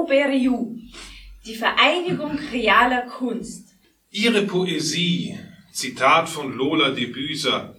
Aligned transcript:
OBRU, 0.00 0.78
die 1.44 1.54
Vereinigung 1.54 2.38
realer 2.52 3.02
Kunst. 3.02 3.68
Ihre 4.10 4.42
Poesie, 4.46 5.38
Zitat 5.72 6.26
von 6.28 6.56
Lola 6.56 6.90
de 6.90 7.04
Büser, 7.04 7.76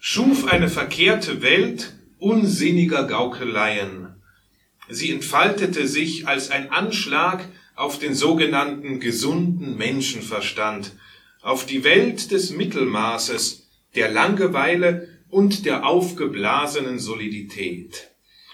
schuf 0.00 0.48
eine 0.48 0.68
verkehrte 0.68 1.42
Welt 1.42 1.94
unsinniger 2.18 3.04
Gaukeleien. 3.04 4.16
Sie 4.88 5.12
entfaltete 5.12 5.86
sich 5.86 6.26
als 6.26 6.50
ein 6.50 6.72
Anschlag 6.72 7.48
auf 7.76 8.00
den 8.00 8.14
sogenannten 8.14 8.98
gesunden 8.98 9.76
Menschenverstand, 9.76 10.96
auf 11.40 11.66
die 11.66 11.84
Welt 11.84 12.32
des 12.32 12.50
Mittelmaßes, 12.50 13.68
der 13.94 14.10
Langeweile 14.10 15.08
und 15.28 15.66
der 15.66 15.86
aufgeblasenen 15.86 16.98
Solidität. 16.98 18.09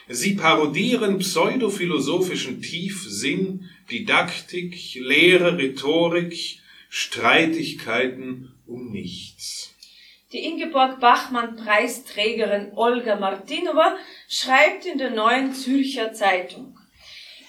Sie 0.09 0.35
parodieren 0.35 1.19
pseudophilosophischen 1.19 2.63
Tiefsinn, 2.63 3.69
Didaktik, 3.91 4.95
Lehre, 4.95 5.59
Rhetorik, 5.59 6.61
Streitigkeiten 6.89 8.55
um 8.67 8.91
nichts. 8.93 9.75
Die 10.33 10.45
Ingeborg 10.45 11.01
Bachmann-Preisträgerin 11.01 12.73
Olga 12.75 13.17
Martinova 13.17 13.97
schreibt 14.29 14.87
in 14.87 14.99
der 14.99 15.11
Neuen 15.11 15.55
Zürcher 15.55 16.13
Zeitung. 16.13 16.79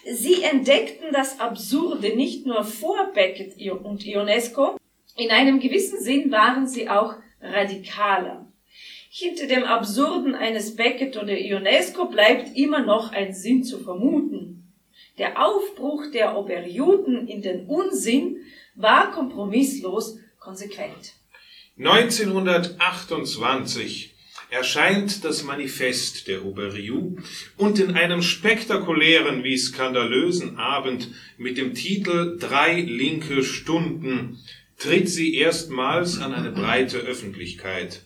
Sie 0.09 0.41
entdeckten 0.41 1.11
das 1.11 1.39
Absurde 1.39 2.16
nicht 2.16 2.45
nur 2.45 2.63
vor 2.63 3.11
Beckett 3.13 3.58
und 3.83 4.05
Ionesco, 4.05 4.78
in 5.16 5.31
einem 5.31 5.59
gewissen 5.59 6.02
Sinn 6.02 6.31
waren 6.31 6.67
sie 6.67 6.89
auch 6.89 7.16
radikaler. 7.41 8.47
Hinter 9.19 9.47
dem 9.47 9.63
Absurden 9.63 10.35
eines 10.35 10.75
Beckett 10.75 11.17
oder 11.17 11.35
Ionesco 11.35 12.05
bleibt 12.05 12.55
immer 12.55 12.85
noch 12.85 13.11
ein 13.11 13.33
Sinn 13.33 13.63
zu 13.63 13.79
vermuten. 13.79 14.71
Der 15.17 15.43
Aufbruch 15.43 16.03
der 16.13 16.37
Oberjuden 16.37 17.27
in 17.27 17.41
den 17.41 17.65
Unsinn 17.65 18.38
war 18.75 19.11
kompromisslos 19.11 20.19
konsequent. 20.38 21.13
1928 21.79 24.13
erscheint 24.51 25.25
das 25.25 25.43
Manifest 25.43 26.27
der 26.27 26.45
Oberju 26.45 27.17
und 27.57 27.79
in 27.79 27.95
einem 27.95 28.21
spektakulären 28.21 29.43
wie 29.43 29.57
skandalösen 29.57 30.57
Abend 30.57 31.09
mit 31.39 31.57
dem 31.57 31.73
Titel 31.73 32.38
Drei 32.38 32.81
linke 32.81 33.43
Stunden 33.43 34.38
tritt 34.77 35.09
sie 35.09 35.38
erstmals 35.38 36.19
an 36.19 36.35
eine 36.35 36.51
breite 36.51 36.99
Öffentlichkeit. 36.99 38.03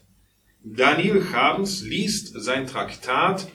Daniel 0.63 1.23
Charms 1.23 1.81
liest 1.81 2.33
sein 2.39 2.67
Traktat 2.67 3.51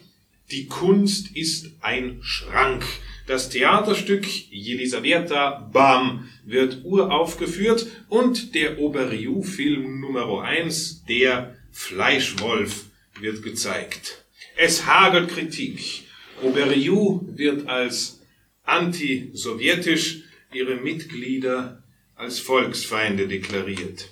Die 0.51 0.67
Kunst 0.67 1.37
ist 1.37 1.71
ein 1.81 2.19
Schrank. 2.21 2.85
Das 3.29 3.49
Theaterstück 3.49 4.27
Jelisaveta 4.51 5.71
Bam 5.73 6.29
wird 6.45 6.85
uraufgeführt 6.85 7.87
und 8.09 8.57
der 8.57 8.81
Oberriou-Film 8.81 10.01
Nummer 10.01 10.43
1, 10.43 11.05
der 11.09 11.57
Fleischwolf, 11.71 12.87
wird 13.21 13.43
gezeigt. 13.43 14.25
Es 14.57 14.87
hagelt 14.87 15.29
Kritik. 15.29 16.03
Oberriou 16.43 17.25
wird 17.37 17.69
als 17.69 18.21
anti-sowjetisch, 18.65 20.23
ihre 20.53 20.77
Mitglieder 20.77 21.83
als 22.17 22.41
Volksfeinde 22.41 23.29
deklariert. 23.29 24.09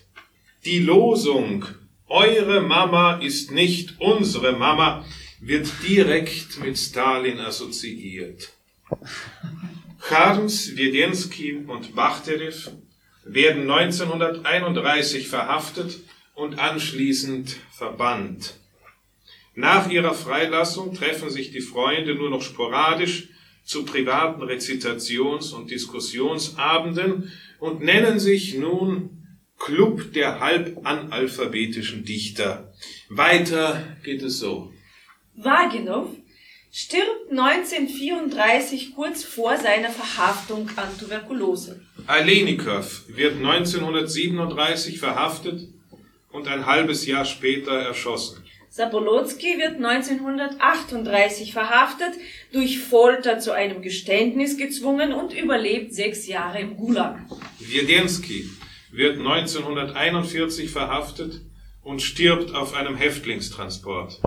Die 0.64 0.78
Losung 0.78 1.66
eure 2.08 2.60
Mama 2.60 3.18
ist 3.18 3.50
nicht 3.50 4.00
unsere 4.00 4.52
Mama, 4.52 5.04
wird 5.40 5.68
direkt 5.86 6.58
mit 6.60 6.78
Stalin 6.78 7.38
assoziiert. 7.40 8.52
Charms, 10.06 10.76
Wiedenski 10.76 11.64
und 11.66 11.94
Bachterew 11.94 12.70
werden 13.24 13.70
1931 13.70 15.28
verhaftet 15.28 16.00
und 16.34 16.58
anschließend 16.58 17.56
verbannt. 17.70 18.54
Nach 19.54 19.88
ihrer 19.88 20.14
Freilassung 20.14 20.94
treffen 20.94 21.30
sich 21.30 21.52
die 21.52 21.60
Freunde 21.60 22.14
nur 22.14 22.28
noch 22.28 22.42
sporadisch 22.42 23.28
zu 23.64 23.84
privaten 23.84 24.42
Rezitations- 24.42 25.52
und 25.54 25.70
Diskussionsabenden 25.70 27.32
und 27.58 27.80
nennen 27.80 28.18
sich 28.18 28.54
nun 28.56 29.23
Club 29.58 30.12
der 30.12 30.40
halbanalphabetischen 30.40 32.04
Dichter. 32.04 32.72
Weiter 33.08 33.82
geht 34.02 34.22
es 34.22 34.38
so. 34.38 34.72
Wagenow 35.36 36.08
stirbt 36.70 37.30
1934 37.30 38.94
kurz 38.94 39.24
vor 39.24 39.56
seiner 39.56 39.90
Verhaftung 39.90 40.68
an 40.76 40.88
Tuberkulose. 40.98 41.80
Alenikow 42.06 43.04
wird 43.08 43.36
1937 43.36 44.98
verhaftet 44.98 45.68
und 46.30 46.48
ein 46.48 46.66
halbes 46.66 47.06
Jahr 47.06 47.24
später 47.24 47.72
erschossen. 47.72 48.44
Sapolonsky 48.68 49.56
wird 49.56 49.76
1938 49.76 51.52
verhaftet, 51.52 52.14
durch 52.52 52.80
Folter 52.80 53.38
zu 53.38 53.52
einem 53.52 53.82
Geständnis 53.82 54.56
gezwungen 54.56 55.12
und 55.12 55.32
überlebt 55.32 55.94
sechs 55.94 56.26
Jahre 56.26 56.58
im 56.58 56.76
Gulag. 56.76 57.20
Wiedenski 57.60 58.50
wird 58.96 59.18
1941 59.18 60.70
verhaftet 60.70 61.42
und 61.82 62.00
stirbt 62.00 62.54
auf 62.54 62.74
einem 62.74 62.96
Häftlingstransport. 62.96 64.20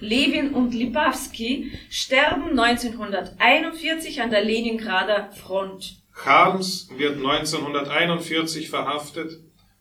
Levin 0.00 0.52
und 0.52 0.74
Lipavsky 0.74 1.72
sterben 1.88 2.58
1941 2.58 4.20
an 4.20 4.30
der 4.30 4.44
Leningrader 4.44 5.30
Front. 5.32 6.02
Charms 6.14 6.88
wird 6.96 7.16
1941 7.16 8.68
verhaftet 8.68 9.40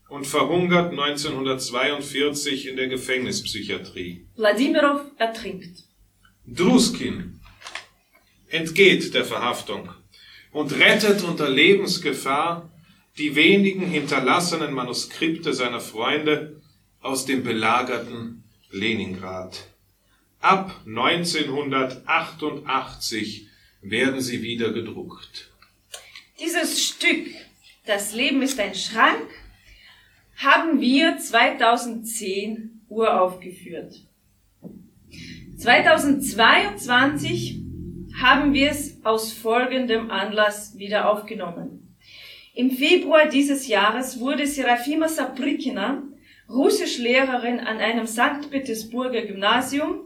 und 0.09 0.25
verhungert 0.25 0.91
1942 0.91 2.67
in 2.67 2.77
der 2.77 2.87
Gefängnispsychiatrie. 2.87 4.27
Wladimirow 4.35 5.01
ertrinkt. 5.17 5.83
Druskin 6.45 7.39
entgeht 8.49 9.13
der 9.13 9.25
Verhaftung 9.25 9.89
und 10.51 10.77
rettet 10.77 11.23
unter 11.23 11.49
Lebensgefahr 11.49 12.70
die 13.17 13.35
wenigen 13.35 13.85
hinterlassenen 13.85 14.73
Manuskripte 14.73 15.53
seiner 15.53 15.81
Freunde 15.81 16.61
aus 17.01 17.25
dem 17.25 17.43
belagerten 17.43 18.43
Leningrad. 18.71 19.65
Ab 20.39 20.79
1988 20.85 23.47
werden 23.81 24.21
sie 24.21 24.41
wieder 24.41 24.71
gedruckt. 24.71 25.51
Dieses 26.39 26.81
Stück, 26.83 27.27
Das 27.85 28.13
Leben 28.13 28.41
ist 28.43 28.59
ein 28.59 28.75
Schrank, 28.75 29.27
haben 30.37 30.79
wir 30.79 31.17
2010 31.17 32.81
uraufgeführt. 32.89 34.05
2022 35.57 37.59
haben 38.21 38.53
wir 38.53 38.69
es 38.71 39.03
aus 39.03 39.33
folgendem 39.33 40.11
Anlass 40.11 40.77
wieder 40.77 41.09
aufgenommen. 41.09 41.90
Im 42.53 42.71
Februar 42.71 43.29
dieses 43.29 43.67
Jahres 43.67 44.19
wurde 44.19 44.45
Serafima 44.45 45.07
Saprikina, 45.07 46.03
Russischlehrerin 46.49 47.59
an 47.59 47.77
einem 47.77 48.05
St. 48.05 48.51
Petersburger 48.51 49.21
Gymnasium, 49.21 50.01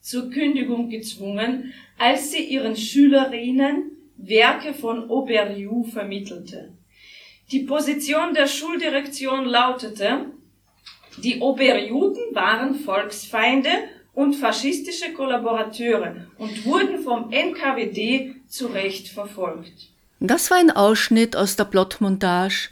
zur 0.00 0.30
Kündigung 0.30 0.88
gezwungen, 0.88 1.72
als 1.98 2.30
sie 2.30 2.44
ihren 2.44 2.76
Schülerinnen 2.76 3.90
Werke 4.16 4.72
von 4.72 5.10
Auberliou 5.10 5.82
vermittelte. 5.84 6.72
Die 7.50 7.60
Position 7.60 8.34
der 8.34 8.46
Schuldirektion 8.46 9.44
lautete, 9.44 10.26
die 11.18 11.40
Oberjuden 11.40 12.34
waren 12.34 12.76
Volksfeinde 12.76 13.70
und 14.12 14.34
faschistische 14.34 15.12
Kollaborateure 15.12 16.28
und 16.38 16.64
wurden 16.64 17.00
vom 17.00 17.32
NKWD 17.32 18.36
zu 18.46 18.68
Recht 18.68 19.08
verfolgt. 19.08 19.93
Das 20.26 20.50
war 20.50 20.56
ein 20.56 20.70
Ausschnitt 20.70 21.36
aus 21.36 21.56
der 21.56 21.64
Plottmontage 21.64 22.70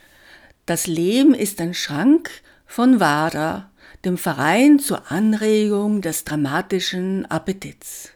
Das 0.64 0.86
Leben 0.86 1.34
ist 1.34 1.60
ein 1.60 1.74
Schrank 1.74 2.30
von 2.64 2.98
WADA, 2.98 3.70
dem 4.06 4.16
Verein 4.16 4.78
zur 4.78 5.12
Anregung 5.12 6.00
des 6.00 6.24
dramatischen 6.24 7.26
Appetits. 7.26 8.08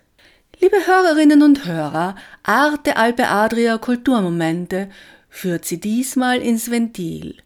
Liebe 0.59 0.79
Hörerinnen 0.87 1.43
und 1.43 1.67
Hörer, 1.67 2.15
Arte 2.45 2.97
Alpe 2.97 3.29
Adria 3.29 3.77
Kulturmomente 3.77 4.89
führt 5.29 5.67
Sie 5.67 5.81
diesmal 5.81 6.41
ins 6.41 6.71
Ventil, 6.71 7.37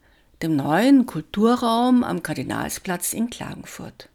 dem 0.43 0.55
neuen 0.55 1.07
Kulturraum 1.07 2.05
am 2.05 2.23
Kardinalsplatz 2.23 3.13
in 3.13 3.31
Klagenfurt. 3.31 4.09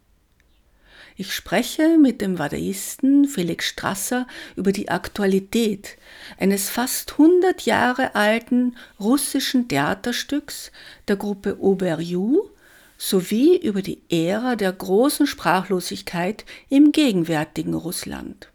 Ich 1.18 1.34
spreche 1.34 1.98
mit 1.98 2.20
dem 2.20 2.40
Wadaisten 2.40 3.26
Felix 3.26 3.68
Strasser 3.68 4.28
über 4.58 4.74
die 4.74 4.90
Aktualität 4.90 5.98
eines 6.38 6.70
fast 6.70 7.14
100 7.14 7.62
Jahre 7.62 8.16
alten 8.16 8.76
russischen 9.00 9.70
Theaterstücks 9.70 10.74
der 11.08 11.16
Gruppe 11.16 11.58
Auberjou 11.62 12.50
sowie 12.98 13.56
über 13.56 13.82
die 13.82 14.02
Ära 14.10 14.58
der 14.58 14.74
großen 14.74 15.26
Sprachlosigkeit 15.26 16.44
im 16.68 16.92
gegenwärtigen 16.92 17.76
Russland. 17.76 18.50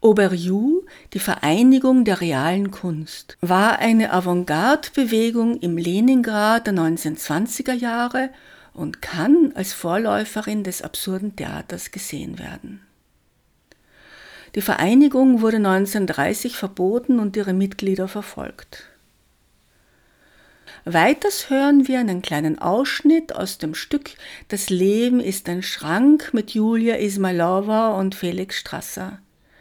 Auberjou, 0.00 0.84
die 1.12 1.18
Vereinigung 1.18 2.04
der 2.04 2.22
realen 2.22 2.70
Kunst, 2.70 3.36
war 3.42 3.78
eine 3.78 4.12
Avantgarde-Bewegung 4.12 5.58
im 5.60 5.76
Leningrad 5.76 6.66
der 6.66 6.74
1920er 6.74 7.74
Jahre 7.74 8.30
und 8.74 9.02
kann 9.02 9.52
als 9.54 9.72
Vorläuferin 9.72 10.64
des 10.64 10.82
absurden 10.82 11.36
Theaters 11.36 11.90
gesehen 11.90 12.38
werden. 12.38 12.80
Die 14.54 14.62
Vereinigung 14.62 15.40
wurde 15.40 15.56
1930 15.56 16.56
verboten 16.56 17.18
und 17.18 17.36
ihre 17.36 17.54
Mitglieder 17.54 18.08
verfolgt. 18.08 18.84
Weiters 20.84 21.48
hören 21.48 21.86
wir 21.86 22.00
einen 22.00 22.22
kleinen 22.22 22.58
Ausschnitt 22.58 23.34
aus 23.34 23.58
dem 23.58 23.74
Stück 23.74 24.10
Das 24.48 24.68
Leben 24.68 25.20
ist 25.20 25.48
ein 25.48 25.62
Schrank 25.62 26.30
mit 26.32 26.50
Julia 26.52 26.96
Ismailova 26.96 27.96
und 27.98 28.14
Felix 28.14 28.58
Strasser. 28.58 29.20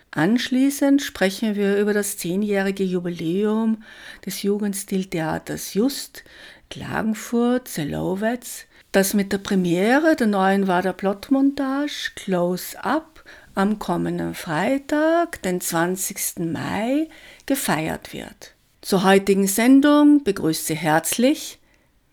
Anschließend 0.09 1.01
sprechen 1.01 1.55
wir 1.55 1.77
über 1.77 1.93
das 1.93 2.17
zehnjährige 2.17 2.83
Jubiläum 2.83 3.83
des 4.25 4.41
Jugendstiltheaters 4.41 5.73
Just, 5.73 6.23
Klagenfurt, 6.69 7.67
Zelowetz, 7.67 8.65
das 8.91 9.13
mit 9.13 9.31
der 9.31 9.37
Premiere 9.37 10.15
der 10.15 10.27
neuen 10.27 10.67
Wader 10.67 10.93
Plot-Montage 10.93 12.11
Close 12.15 12.83
Up 12.83 13.23
am 13.55 13.79
kommenden 13.79 14.33
Freitag, 14.33 15.41
den 15.41 15.61
20. 15.61 16.39
Mai, 16.39 17.07
gefeiert 17.45 18.13
wird. 18.13 18.53
Zur 18.81 19.03
heutigen 19.03 19.47
Sendung 19.47 20.23
begrüßt 20.23 20.67
Sie 20.67 20.75
herzlich 20.75 21.59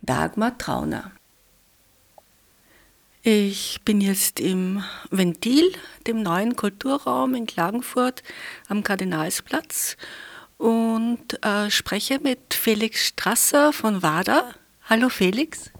Dagmar 0.02 0.58
Trauner. 0.58 1.12
Ich 3.22 3.80
bin 3.84 4.00
jetzt 4.00 4.40
im 4.40 4.82
Ventil, 5.10 5.72
dem 6.06 6.22
neuen 6.22 6.56
Kulturraum 6.56 7.34
in 7.34 7.46
Klagenfurt 7.46 8.22
am 8.68 8.82
Kardinalsplatz 8.82 9.96
und 10.56 11.44
äh, 11.44 11.70
spreche 11.70 12.20
mit 12.20 12.54
Felix 12.54 13.06
Strasser 13.06 13.72
von 13.72 14.02
WADA. 14.02 14.54
Hallo 14.88 15.08
Felix. 15.08 15.70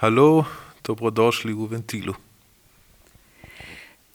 Hallo, 0.00 0.44
dobrodošli 0.86 1.52
u 1.52 1.66
Ventilu. 1.66 2.14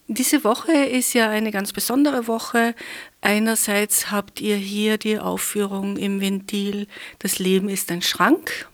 Diese 0.07 0.43
Woche 0.45 0.71
ist 0.71 1.13
ja 1.13 1.29
eine 1.29 1.51
ganz 1.51 1.73
besondere 1.73 2.27
Woche. 2.27 2.73
Einerseits 3.19 4.09
habt 4.09 4.39
ihr 4.39 4.55
hier 4.55 4.97
die 4.97 5.19
Aufführung 5.19 5.97
im 5.97 6.21
Ventil 6.21 6.87
Das 7.19 7.37
Leben 7.39 7.67
ist 7.67 7.91
ein 7.91 8.01
Schrank, 8.01 8.69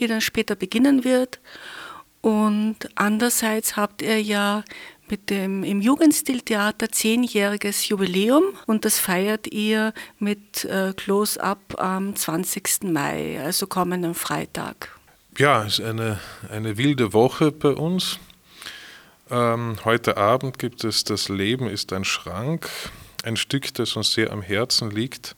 die 0.00 0.08
dann 0.08 0.20
später 0.20 0.56
beginnen 0.56 1.04
wird. 1.04 1.38
Und 2.22 2.76
andererseits 2.96 3.76
habt 3.76 4.02
ihr 4.02 4.20
ja 4.20 4.64
mit 5.08 5.30
dem 5.30 5.62
im 5.62 5.80
Jugendstiltheater 5.80 6.90
zehnjähriges 6.90 7.88
Jubiläum 7.88 8.42
und 8.66 8.84
das 8.84 8.98
feiert 8.98 9.46
ihr 9.46 9.94
mit 10.18 10.64
äh, 10.64 10.92
Close-Up 10.96 11.78
am 11.78 12.16
20. 12.16 12.82
Mai, 12.82 13.40
also 13.40 13.68
kommenden 13.68 14.14
Freitag. 14.14 15.01
Ja, 15.38 15.64
es 15.64 15.78
ist 15.78 15.84
eine, 15.86 16.20
eine 16.50 16.76
wilde 16.76 17.14
Woche 17.14 17.52
bei 17.52 17.70
uns. 17.70 18.18
Ähm, 19.30 19.78
heute 19.82 20.18
Abend 20.18 20.58
gibt 20.58 20.84
es 20.84 21.04
Das 21.04 21.30
Leben 21.30 21.68
ist 21.68 21.94
ein 21.94 22.04
Schrank, 22.04 22.68
ein 23.24 23.36
Stück, 23.36 23.72
das 23.72 23.96
uns 23.96 24.12
sehr 24.12 24.30
am 24.30 24.42
Herzen 24.42 24.90
liegt 24.90 25.34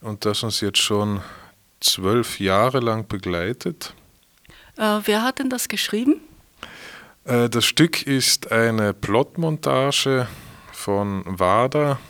und 0.00 0.24
das 0.24 0.42
uns 0.42 0.62
jetzt 0.62 0.78
schon 0.78 1.20
zwölf 1.80 2.40
Jahre 2.40 2.80
lang 2.80 3.08
begleitet. 3.08 3.92
Äh, 4.78 5.00
wer 5.04 5.22
hat 5.22 5.38
denn 5.38 5.50
das 5.50 5.68
geschrieben? 5.68 6.22
Äh, 7.24 7.50
das 7.50 7.66
Stück 7.66 8.06
ist 8.06 8.50
eine 8.50 8.94
Plotmontage 8.94 10.28
von 10.72 11.24
WADA. 11.26 12.00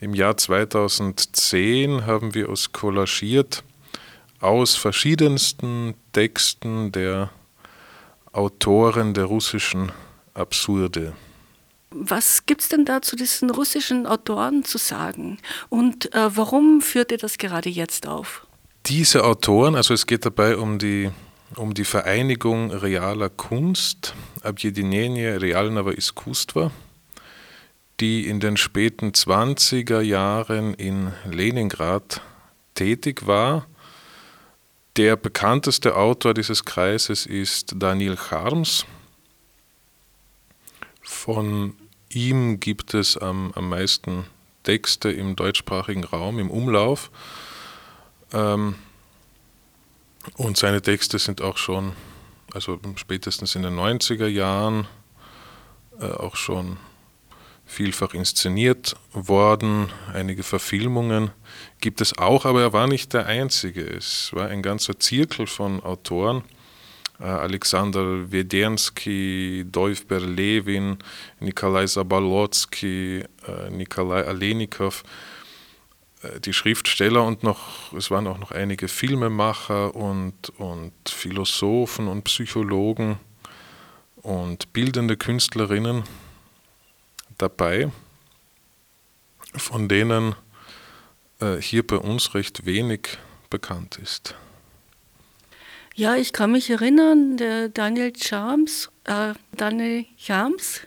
Im 0.00 0.14
Jahr 0.14 0.38
2010 0.38 2.06
haben 2.06 2.32
wir 2.32 2.48
es 2.48 2.72
kollagiert 2.72 3.62
aus 4.39 4.75
verschiedensten 4.75 5.95
Texten 6.13 6.91
der 6.91 7.29
Autoren 8.31 9.13
der 9.13 9.25
russischen 9.25 9.91
Absurde. 10.33 11.13
Was 11.91 12.45
gibt 12.45 12.61
es 12.61 12.69
denn 12.69 12.83
da 12.83 13.01
zu 13.01 13.15
diesen 13.15 13.49
russischen 13.49 14.05
Autoren 14.05 14.65
zu 14.65 14.77
sagen? 14.77 15.37
Und 15.69 16.13
äh, 16.13 16.35
warum 16.35 16.81
führt 16.81 17.11
ihr 17.11 17.17
das 17.17 17.37
gerade 17.37 17.69
jetzt 17.69 18.07
auf? 18.07 18.45
Diese 18.87 19.23
Autoren, 19.23 19.75
also 19.75 19.93
es 19.93 20.05
geht 20.05 20.25
dabei 20.25 20.57
um 20.57 20.77
die 20.77 21.11
um 21.55 21.73
die 21.73 21.85
Vereinigung 21.85 22.71
realer 22.71 23.29
Kunst, 23.29 24.13
Объединение 24.43 25.37
реального 25.37 25.97
искусства, 25.97 26.71
die 27.99 28.27
in 28.27 28.39
den 28.39 28.57
späten 28.57 29.11
20er 29.11 30.01
Jahren 30.01 30.73
in 30.73 31.13
Leningrad 31.25 32.21
tätig 32.73 33.25
war. 33.25 33.67
der 34.96 35.14
bekannteste 35.16 35.96
Autor 35.96 36.34
dieses 36.34 36.64
Kreises 36.64 37.24
ist 37.24 37.74
Daniel 37.76 38.16
Harms. 38.16 38.86
Von 41.00 41.76
ihm 42.08 42.58
gibt 42.58 42.94
es 42.94 43.16
am, 43.16 43.52
am 43.54 43.68
meisten 43.68 44.26
Texte 44.64 45.10
im 45.10 45.36
deutschsprachigen 45.36 46.02
Raum, 46.02 46.40
im 46.40 46.50
Umlauf. 46.50 47.10
Ähm, 48.32 48.74
und 50.34 50.56
seine 50.56 50.82
Texte 50.82 51.20
sind 51.20 51.40
auch 51.40 51.56
schon, 51.56 51.92
also 52.52 52.80
spätestens 52.96 53.54
in 53.54 53.62
den 53.62 53.78
90er 53.78 54.26
Jahren, 54.26 54.88
äh, 56.00 56.06
auch 56.06 56.34
schon 56.34 56.78
vielfach 57.64 58.12
inszeniert 58.12 58.96
worden. 59.12 59.88
Einige 60.12 60.42
Verfilmungen 60.42 61.30
gibt 61.80 62.00
es 62.00 62.16
auch, 62.18 62.44
aber 62.44 62.62
er 62.62 62.72
war 62.72 62.86
nicht 62.86 63.12
der 63.12 63.26
Einzige. 63.26 63.82
Es 63.82 64.32
war 64.32 64.48
ein 64.48 64.62
ganzer 64.62 64.98
Zirkel 64.98 65.46
von 65.46 65.82
Autoren. 65.82 66.44
Äh, 67.18 67.24
Alexander 67.24 68.30
Wedensky, 68.30 69.64
Dovber 69.70 70.20
Levin, 70.20 70.98
Nikolai 71.40 71.86
Zabalotsky, 71.86 73.24
äh, 73.46 73.70
Nikolai 73.70 74.24
Alenikow, 74.26 75.02
äh, 76.22 76.40
die 76.40 76.52
Schriftsteller 76.52 77.24
und 77.24 77.42
noch, 77.42 77.92
es 77.92 78.10
waren 78.10 78.26
auch 78.26 78.38
noch 78.38 78.52
einige 78.52 78.88
Filmemacher 78.88 79.94
und, 79.94 80.50
und 80.58 80.92
Philosophen 81.06 82.08
und 82.08 82.24
Psychologen 82.24 83.18
und 84.22 84.72
bildende 84.72 85.16
Künstlerinnen 85.16 86.04
dabei, 87.36 87.90
von 89.56 89.88
denen 89.88 90.34
hier 91.60 91.86
bei 91.86 91.96
uns 91.96 92.34
recht 92.34 92.66
wenig 92.66 93.18
bekannt 93.48 93.98
ist. 94.02 94.34
Ja, 95.94 96.16
ich 96.16 96.32
kann 96.32 96.52
mich 96.52 96.70
erinnern, 96.70 97.36
der 97.36 97.68
Daniel 97.68 98.12
Charms, 98.16 98.90
äh, 99.04 99.34
Daniel 99.56 100.06
Charms 100.16 100.82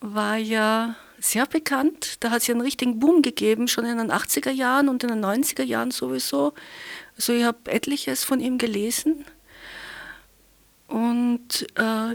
war 0.00 0.36
ja 0.36 0.96
sehr 1.18 1.46
bekannt. 1.46 2.16
Da 2.20 2.30
hat 2.30 2.42
es 2.42 2.48
ja 2.48 2.54
einen 2.54 2.60
richtigen 2.60 2.98
Boom 2.98 3.22
gegeben, 3.22 3.68
schon 3.68 3.86
in 3.86 3.96
den 3.96 4.10
80er 4.10 4.50
Jahren 4.50 4.88
und 4.88 5.02
in 5.02 5.08
den 5.08 5.24
90er 5.24 5.62
Jahren 5.62 5.90
sowieso. 5.90 6.52
Also 7.16 7.32
ich 7.32 7.44
habe 7.44 7.70
etliches 7.70 8.24
von 8.24 8.40
ihm 8.40 8.58
gelesen. 8.58 9.24
Und 10.88 11.66
äh, 11.76 12.14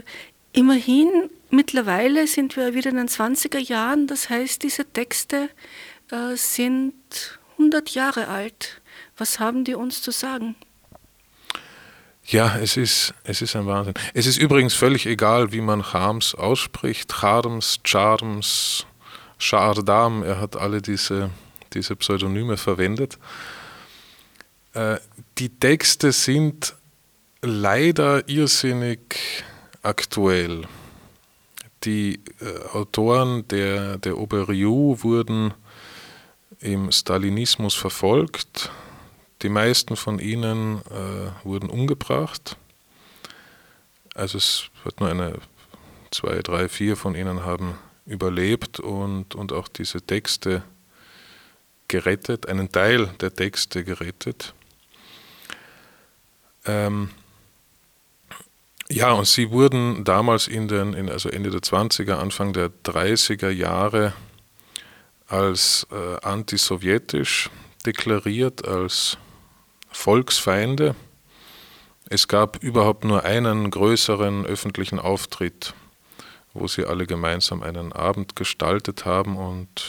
immerhin, 0.52 1.30
mittlerweile 1.50 2.28
sind 2.28 2.56
wir 2.56 2.74
wieder 2.74 2.90
in 2.90 2.96
den 2.96 3.08
20er 3.08 3.58
Jahren. 3.58 4.06
Das 4.06 4.30
heißt, 4.30 4.62
diese 4.62 4.84
Texte 4.84 5.48
äh, 6.12 6.36
sind 6.36 7.39
100 7.60 7.90
Jahre 7.90 8.28
alt. 8.28 8.80
Was 9.18 9.38
haben 9.38 9.64
die 9.64 9.74
uns 9.74 10.00
zu 10.00 10.10
sagen? 10.10 10.56
Ja, 12.24 12.56
es 12.58 12.76
ist, 12.76 13.12
es 13.24 13.42
ist 13.42 13.54
ein 13.54 13.66
Wahnsinn. 13.66 13.94
Es 14.14 14.26
ist 14.26 14.38
übrigens 14.38 14.74
völlig 14.74 15.04
egal, 15.04 15.52
wie 15.52 15.60
man 15.60 15.92
Harms 15.92 16.34
ausspricht. 16.34 17.12
Charms, 17.12 17.80
Charms, 17.84 18.86
Schardam, 19.36 20.22
er 20.22 20.40
hat 20.40 20.56
alle 20.56 20.80
diese, 20.80 21.30
diese 21.74 21.96
Pseudonyme 21.96 22.56
verwendet. 22.56 23.18
Äh, 24.72 24.96
die 25.38 25.50
Texte 25.50 26.12
sind 26.12 26.74
leider 27.42 28.26
irrsinnig 28.28 29.16
aktuell. 29.82 30.62
die 31.84 32.20
äh, 32.40 32.76
Autoren 32.76 33.48
der, 33.48 33.98
der 33.98 34.18
Oberriu 34.18 34.96
wurden 35.00 35.54
im 36.60 36.92
Stalinismus 36.92 37.74
verfolgt. 37.74 38.70
Die 39.42 39.48
meisten 39.48 39.96
von 39.96 40.18
ihnen 40.18 40.82
äh, 40.90 41.44
wurden 41.44 41.70
umgebracht. 41.70 42.56
Also 44.14 44.38
es 44.38 44.64
wird 44.84 45.00
nur 45.00 45.10
eine, 45.10 45.38
zwei, 46.10 46.40
drei, 46.42 46.68
vier 46.68 46.96
von 46.96 47.14
ihnen 47.14 47.44
haben 47.44 47.78
überlebt 48.04 48.80
und, 48.80 49.34
und 49.34 49.52
auch 49.52 49.68
diese 49.68 50.02
Texte 50.02 50.62
gerettet, 51.88 52.48
einen 52.48 52.70
Teil 52.70 53.06
der 53.20 53.34
Texte 53.34 53.84
gerettet. 53.84 54.54
Ähm, 56.66 57.10
ja, 58.88 59.12
und 59.12 59.26
sie 59.26 59.50
wurden 59.50 60.04
damals 60.04 60.48
in 60.48 60.68
den, 60.68 60.94
in, 60.94 61.08
also 61.08 61.28
Ende 61.28 61.50
der 61.50 61.60
20er, 61.60 62.14
Anfang 62.14 62.52
der 62.52 62.70
30er 62.84 63.50
Jahre 63.50 64.12
als 65.30 65.86
äh, 65.90 66.16
antisowjetisch 66.26 67.50
deklariert, 67.86 68.66
als 68.66 69.16
Volksfeinde. 69.90 70.94
Es 72.08 72.28
gab 72.28 72.62
überhaupt 72.62 73.04
nur 73.04 73.24
einen 73.24 73.70
größeren 73.70 74.44
öffentlichen 74.44 74.98
Auftritt, 74.98 75.72
wo 76.52 76.66
sie 76.66 76.84
alle 76.84 77.06
gemeinsam 77.06 77.62
einen 77.62 77.92
Abend 77.92 78.34
gestaltet 78.34 79.04
haben 79.04 79.36
und 79.36 79.84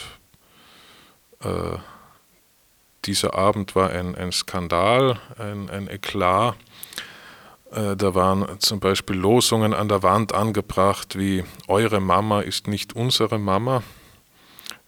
äh, 1.40 1.76
dieser 3.04 3.34
Abend 3.34 3.74
war 3.74 3.90
ein, 3.90 4.14
ein 4.14 4.30
Skandal, 4.30 5.18
ein, 5.38 5.68
ein 5.68 5.88
Eklat 5.88 6.56
äh, 7.72 7.96
da 7.96 8.14
waren 8.14 8.60
zum 8.60 8.80
Beispiel 8.80 9.16
Losungen 9.16 9.72
an 9.72 9.88
der 9.88 10.02
Wand 10.02 10.34
angebracht 10.34 11.18
wie 11.18 11.44
Eure 11.68 12.00
Mama 12.00 12.42
ist 12.42 12.68
nicht 12.68 12.94
unsere 12.94 13.38
Mama, 13.38 13.82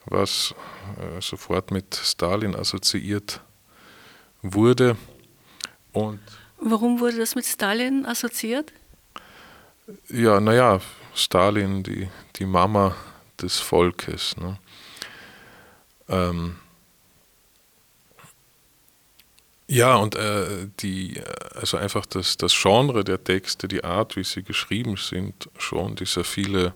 was 0.06 0.54
äh, 0.99 1.20
sofort 1.20 1.70
mit 1.70 1.94
Stalin 1.94 2.54
assoziiert 2.54 3.40
wurde. 4.42 4.96
Und 5.92 6.20
Warum 6.58 7.00
wurde 7.00 7.18
das 7.18 7.34
mit 7.34 7.46
Stalin 7.46 8.06
assoziiert? 8.06 8.73
Ja, 10.08 10.40
naja, 10.40 10.80
Stalin, 11.14 11.82
die, 11.82 12.08
die 12.37 12.46
Mama 12.46 12.94
des 13.40 13.58
Volkes. 13.61 14.37
Ne? 14.37 14.58
Ähm, 16.08 16.56
Ja, 19.66 19.96
und 19.96 20.14
äh, 20.14 20.68
die, 20.80 21.20
also 21.54 21.78
einfach 21.78 22.04
das, 22.04 22.37
das 22.37 22.54
Genre 22.54 23.02
der 23.02 23.25
Texte, 23.25 23.66
die 23.66 23.82
Art, 23.82 24.14
wie 24.14 24.25
sie 24.25 24.42
geschrieben 24.42 24.96
sind, 24.96 25.49
schon 25.58 25.96
dieser 25.96 26.23
viele 26.23 26.75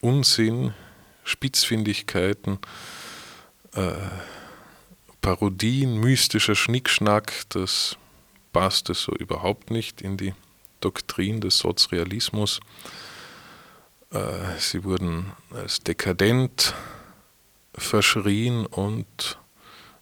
Unsinn, 0.00 0.72
Spitzfindigkeiten, 1.32 2.58
äh, 3.74 3.92
Parodien, 5.22 5.98
mystischer 5.98 6.54
Schnickschnack, 6.54 7.32
das 7.48 7.96
passte 8.52 8.92
so 8.92 9.12
überhaupt 9.12 9.70
nicht 9.70 10.02
in 10.02 10.16
die 10.18 10.34
Doktrin 10.80 11.40
des 11.40 11.58
Sozialismus. 11.58 12.60
Äh, 14.10 14.58
sie 14.58 14.84
wurden 14.84 15.32
als 15.50 15.80
dekadent 15.80 16.74
verschrien 17.74 18.66
und 18.66 19.38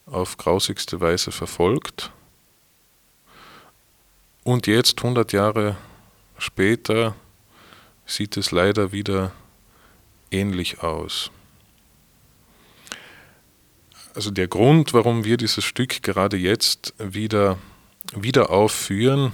auf 0.06 0.36
grausigste 0.36 1.00
Weise 1.00 1.30
verfolgt. 1.30 2.10
Und 4.42 4.66
jetzt, 4.66 4.98
100 4.98 5.32
Jahre 5.32 5.76
später, 6.38 7.14
sieht 8.04 8.36
es 8.36 8.50
leider 8.50 8.90
wieder 8.90 9.32
ähnlich 10.30 10.82
aus. 10.82 11.30
Also 14.14 14.30
der 14.30 14.48
Grund, 14.48 14.92
warum 14.92 15.24
wir 15.24 15.36
dieses 15.36 15.64
Stück 15.64 16.02
gerade 16.02 16.36
jetzt 16.36 16.94
wieder, 16.98 17.58
wieder 18.14 18.50
aufführen, 18.50 19.32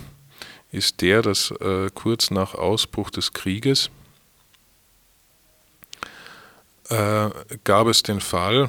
ist 0.71 1.01
der, 1.01 1.23
dass 1.23 1.51
äh, 1.51 1.91
kurz 1.95 2.31
nach 2.31 2.55
Ausbruch 2.55 3.11
des 3.11 3.33
Krieges 3.33 3.91
äh, 6.89 7.31
gab 7.65 7.87
es 7.87 8.03
den 8.03 8.21
Fall, 8.21 8.69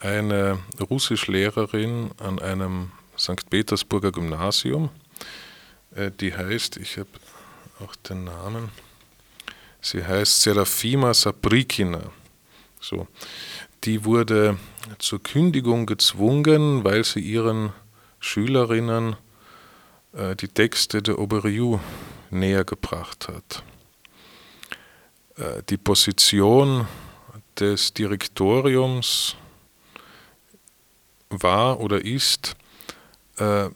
eine 0.00 0.58
Russischlehrerin 0.78 2.12
an 2.18 2.38
einem 2.38 2.92
St. 3.18 3.50
Petersburger 3.50 4.12
Gymnasium, 4.12 4.90
äh, 5.94 6.10
die 6.10 6.34
heißt, 6.34 6.76
ich 6.76 6.98
habe 6.98 7.08
auch 7.84 7.96
den 7.96 8.24
Namen, 8.24 8.70
sie 9.80 10.04
heißt 10.04 10.42
Serafima 10.42 11.14
Sabrikina. 11.14 12.10
So. 12.80 13.06
Die 13.84 14.04
wurde 14.04 14.58
zur 14.98 15.22
Kündigung 15.22 15.86
gezwungen, 15.86 16.84
weil 16.84 17.04
sie 17.04 17.20
ihren 17.20 17.72
Schülerinnen 18.18 19.16
äh, 20.12 20.34
die 20.34 20.48
Texte 20.48 21.00
der 21.02 21.18
Oberriu 21.18 21.78
näher 22.30 22.64
gebracht 22.64 23.28
hat. 23.28 23.62
Äh, 25.36 25.62
die 25.68 25.76
Position 25.76 26.86
des 27.58 27.94
Direktoriums 27.94 29.36
war 31.30 31.80
oder 31.80 32.04
ist, 32.04 32.56
äh, 33.36 33.68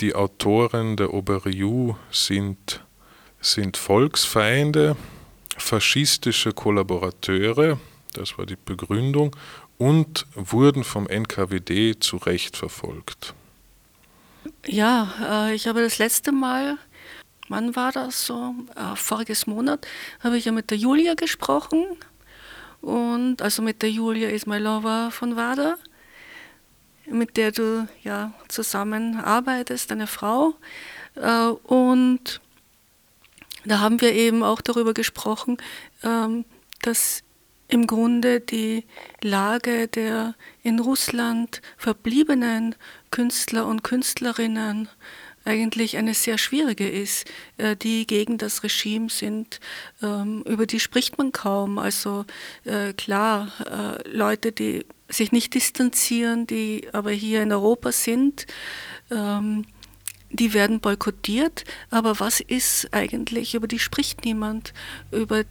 die 0.00 0.14
Autoren 0.14 0.96
der 0.96 1.14
Oberriu 1.14 1.94
sind, 2.10 2.84
sind 3.42 3.76
Volksfeinde, 3.76 4.96
faschistische 5.58 6.52
Kollaborateure, 6.52 7.78
das 8.14 8.38
war 8.38 8.46
die 8.46 8.56
Begründung, 8.56 9.36
und 9.78 10.26
wurden 10.34 10.84
vom 10.84 11.06
NKWD 11.06 12.02
zu 12.02 12.16
Recht 12.16 12.56
verfolgt. 12.56 13.34
Ja, 14.66 15.48
äh, 15.48 15.54
ich 15.54 15.66
habe 15.66 15.82
das 15.82 15.98
letzte 15.98 16.32
Mal, 16.32 16.78
wann 17.48 17.76
war 17.76 17.92
das 17.92 18.26
so? 18.26 18.54
Äh, 18.76 18.96
voriges 18.96 19.46
Monat, 19.46 19.86
habe 20.20 20.38
ich 20.38 20.46
ja 20.46 20.52
mit 20.52 20.70
der 20.70 20.78
Julia 20.78 21.14
gesprochen. 21.14 21.84
Und 22.80 23.42
also 23.42 23.62
mit 23.62 23.82
der 23.82 23.90
Julia 23.90 24.28
Ismailova 24.30 25.10
von 25.10 25.36
WADA 25.36 25.76
mit 27.06 27.36
der 27.36 27.52
du 27.52 27.88
ja 28.02 28.32
zusammenarbeitest, 28.48 29.90
deine 29.90 30.06
Frau. 30.06 30.54
Äh, 31.16 31.48
und 31.48 32.40
da 33.64 33.80
haben 33.80 34.00
wir 34.00 34.12
eben 34.12 34.42
auch 34.42 34.60
darüber 34.60 34.94
gesprochen, 34.94 35.58
ähm, 36.02 36.44
dass 36.82 37.22
im 37.68 37.86
Grunde 37.86 38.40
die 38.40 38.84
Lage 39.22 39.88
der 39.88 40.34
in 40.62 40.78
Russland 40.78 41.62
verbliebenen 41.78 42.74
Künstler 43.10 43.66
und 43.66 43.82
Künstlerinnen 43.82 44.88
eigentlich 45.44 45.96
eine 45.96 46.14
sehr 46.14 46.38
schwierige 46.38 46.88
ist, 46.88 47.24
äh, 47.56 47.74
die 47.76 48.06
gegen 48.06 48.38
das 48.38 48.62
Regime 48.62 49.08
sind. 49.08 49.58
Ähm, 50.02 50.42
über 50.42 50.66
die 50.66 50.80
spricht 50.80 51.18
man 51.18 51.32
kaum. 51.32 51.78
Also 51.78 52.26
äh, 52.64 52.92
klar, 52.92 53.52
Leute, 54.04 54.52
die 54.52 54.84
sich 55.08 55.32
nicht 55.32 55.54
distanzieren, 55.54 56.46
die 56.46 56.88
aber 56.92 57.10
hier 57.10 57.42
in 57.42 57.52
Europa 57.52 57.92
sind, 57.92 58.46
ähm, 59.10 59.66
die 60.32 60.54
werden 60.54 60.80
boykottiert. 60.80 61.64
Aber 61.90 62.20
was 62.20 62.40
ist 62.40 62.88
eigentlich, 62.92 63.54
über 63.54 63.68
die 63.68 63.78
spricht 63.78 64.24
niemand, 64.24 64.72
über 65.10 65.44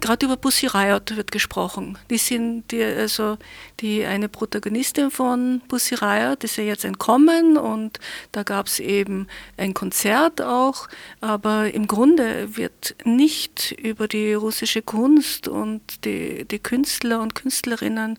Gerade 0.00 0.24
über 0.24 0.36
Pussy 0.38 0.66
Riot 0.66 1.14
wird 1.14 1.30
gesprochen. 1.30 1.98
Die 2.08 2.16
sind 2.16 2.70
die, 2.70 2.82
also 2.82 3.36
die 3.80 4.06
eine 4.06 4.30
Protagonistin 4.30 5.10
von 5.10 5.60
Pussy 5.68 5.94
Riot 5.94 6.42
ist 6.42 6.56
ja 6.56 6.64
jetzt 6.64 6.86
entkommen 6.86 7.58
und 7.58 8.00
da 8.32 8.42
gab 8.42 8.66
es 8.66 8.80
eben 8.80 9.26
ein 9.58 9.74
Konzert 9.74 10.40
auch, 10.40 10.88
aber 11.20 11.74
im 11.74 11.86
Grunde 11.86 12.56
wird 12.56 12.96
nicht 13.04 13.72
über 13.72 14.08
die 14.08 14.32
russische 14.32 14.80
Kunst 14.80 15.48
und 15.48 16.06
die, 16.06 16.46
die 16.46 16.60
Künstler 16.60 17.20
und 17.20 17.34
Künstlerinnen 17.34 18.18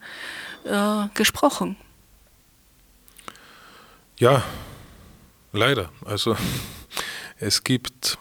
äh, 0.65 1.07
gesprochen. 1.15 1.77
Ja, 4.19 4.43
leider. 5.51 5.91
Also 6.05 6.35
es 7.39 7.63
gibt, 7.63 8.17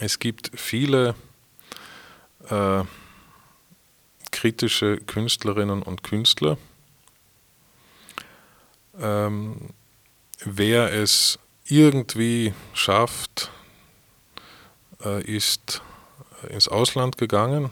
es 0.00 0.18
gibt 0.18 0.50
viele 0.54 1.14
äh, 2.48 2.84
kritische 4.30 4.98
Künstlerinnen 4.98 5.82
und 5.82 6.02
Künstler. 6.02 6.58
Ähm, 8.98 9.70
wer 10.44 10.92
es 10.92 11.38
irgendwie 11.66 12.54
schafft, 12.72 13.50
äh, 15.04 15.22
ist 15.22 15.82
ins 16.48 16.68
Ausland 16.68 17.18
gegangen. 17.18 17.70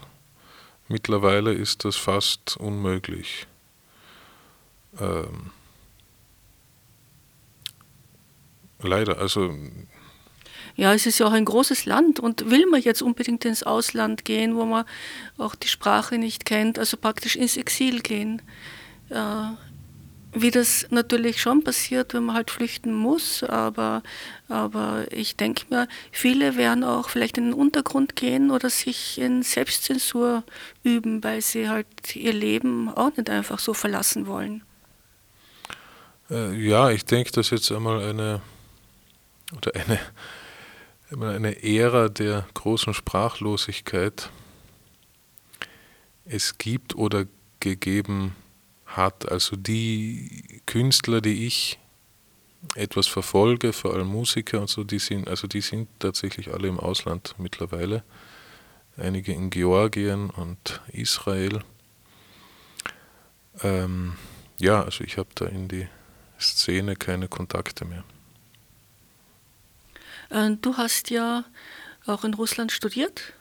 Mittlerweile 0.88 1.52
ist 1.52 1.84
das 1.84 1.96
fast 1.96 2.56
unmöglich. 2.56 3.46
Ähm, 5.00 5.50
leider, 8.84 9.18
also 9.18 9.54
ja, 10.76 10.92
es 10.92 11.06
ist 11.06 11.18
ja 11.18 11.26
auch 11.26 11.32
ein 11.32 11.44
großes 11.44 11.86
Land 11.86 12.18
und 12.18 12.50
will 12.50 12.66
man 12.66 12.80
jetzt 12.80 13.02
unbedingt 13.02 13.44
ins 13.44 13.62
Ausland 13.62 14.24
gehen, 14.24 14.56
wo 14.56 14.64
man 14.64 14.84
auch 15.38 15.54
die 15.54 15.68
Sprache 15.68 16.18
nicht 16.18 16.44
kennt, 16.44 16.78
also 16.78 16.96
praktisch 16.96 17.36
ins 17.36 17.56
Exil 17.56 18.00
gehen. 18.00 18.42
Äh, 19.10 19.52
wie 20.36 20.50
das 20.50 20.88
natürlich 20.90 21.40
schon 21.40 21.62
passiert, 21.62 22.12
wenn 22.12 22.24
man 22.24 22.34
halt 22.34 22.50
flüchten 22.50 22.92
muss, 22.92 23.44
aber, 23.44 24.02
aber 24.48 25.06
ich 25.12 25.36
denke 25.36 25.66
mir, 25.70 25.86
viele 26.10 26.56
werden 26.56 26.82
auch 26.82 27.08
vielleicht 27.08 27.38
in 27.38 27.44
den 27.44 27.54
Untergrund 27.54 28.16
gehen 28.16 28.50
oder 28.50 28.68
sich 28.68 29.20
in 29.20 29.44
Selbstzensur 29.44 30.42
üben, 30.82 31.22
weil 31.22 31.40
sie 31.40 31.68
halt 31.68 32.16
ihr 32.16 32.32
Leben 32.32 32.88
auch 32.88 33.16
nicht 33.16 33.30
einfach 33.30 33.60
so 33.60 33.74
verlassen 33.74 34.26
wollen. 34.26 34.64
Äh, 36.30 36.54
ja, 36.56 36.90
ich 36.90 37.04
denke, 37.04 37.30
dass 37.30 37.50
jetzt 37.50 37.70
einmal 37.70 38.02
eine 38.02 38.40
oder 39.56 39.72
eine, 39.74 40.00
eine 41.34 41.62
Ära 41.62 42.08
der 42.08 42.46
großen 42.54 42.94
Sprachlosigkeit 42.94 44.30
es 46.24 46.58
gibt 46.58 46.94
oder 46.94 47.26
gegeben 47.60 48.34
hat. 48.86 49.30
Also 49.30 49.56
die 49.56 50.60
Künstler, 50.66 51.20
die 51.20 51.46
ich 51.46 51.78
etwas 52.74 53.06
verfolge, 53.06 53.72
vor 53.72 53.94
allem 53.94 54.08
Musiker 54.08 54.60
und 54.60 54.70
so, 54.70 54.84
die 54.84 54.98
sind, 54.98 55.28
also 55.28 55.46
die 55.46 55.60
sind 55.60 55.88
tatsächlich 55.98 56.52
alle 56.52 56.68
im 56.68 56.80
Ausland 56.80 57.34
mittlerweile. 57.38 58.02
Einige 58.96 59.32
in 59.32 59.50
Georgien 59.50 60.30
und 60.30 60.80
Israel. 60.92 61.62
Ähm, 63.62 64.16
ja, 64.58 64.82
also 64.82 65.04
ich 65.04 65.18
habe 65.18 65.28
da 65.34 65.46
in 65.46 65.68
die 65.68 65.88
Szene 66.40 66.96
keine 66.96 67.28
Kontakte 67.28 67.84
mehr. 67.84 68.04
Äh, 70.30 70.50
du 70.60 70.76
hast 70.76 71.10
ja 71.10 71.44
auch 72.06 72.24
in 72.24 72.34
Russland 72.34 72.72
studiert 72.72 73.32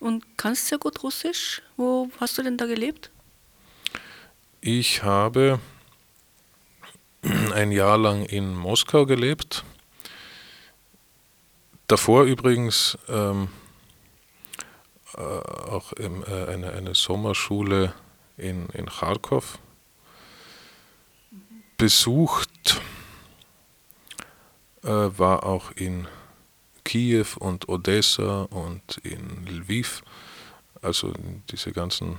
und 0.00 0.36
kannst 0.36 0.68
sehr 0.68 0.78
gut 0.78 1.02
Russisch. 1.02 1.62
Wo 1.76 2.10
hast 2.20 2.38
du 2.38 2.42
denn 2.42 2.56
da 2.56 2.66
gelebt? 2.66 3.10
Ich 4.60 5.02
habe 5.02 5.60
ein 7.54 7.72
Jahr 7.72 7.98
lang 7.98 8.24
in 8.26 8.54
Moskau 8.54 9.06
gelebt. 9.06 9.64
Davor 11.86 12.24
übrigens 12.24 12.96
ähm, 13.08 13.48
äh, 15.14 15.20
auch 15.20 15.92
im, 15.92 16.24
äh, 16.24 16.46
eine, 16.46 16.72
eine 16.72 16.94
Sommerschule 16.94 17.94
in, 18.36 18.68
in 18.70 18.86
Kharkov 18.86 19.58
besucht, 21.76 22.80
äh, 24.82 24.88
war 24.88 25.44
auch 25.44 25.70
in 25.72 26.06
Kiew 26.84 27.26
und 27.38 27.68
Odessa 27.68 28.42
und 28.42 28.98
in 29.02 29.46
Lviv, 29.46 30.02
also 30.80 31.12
diese 31.50 31.72
ganzen 31.72 32.18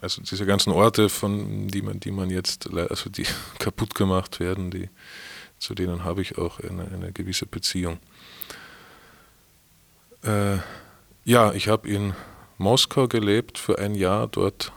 also 0.00 0.22
diese 0.22 0.46
ganzen 0.46 0.72
Orte, 0.72 1.08
von 1.08 1.68
die 1.68 1.82
man, 1.82 2.00
die 2.00 2.10
man 2.10 2.30
jetzt, 2.30 2.72
also 2.72 3.10
die 3.10 3.26
kaputt 3.58 3.94
gemacht 3.94 4.40
werden, 4.40 4.70
die, 4.70 4.88
zu 5.58 5.74
denen 5.74 6.04
habe 6.04 6.22
ich 6.22 6.38
auch 6.38 6.60
eine, 6.60 6.86
eine 6.88 7.12
gewisse 7.12 7.46
Beziehung. 7.46 7.98
Äh, 10.22 10.58
ja, 11.24 11.52
ich 11.52 11.68
habe 11.68 11.88
in 11.88 12.14
Moskau 12.56 13.08
gelebt 13.08 13.58
für 13.58 13.78
ein 13.78 13.94
Jahr, 13.94 14.26
dort 14.28 14.72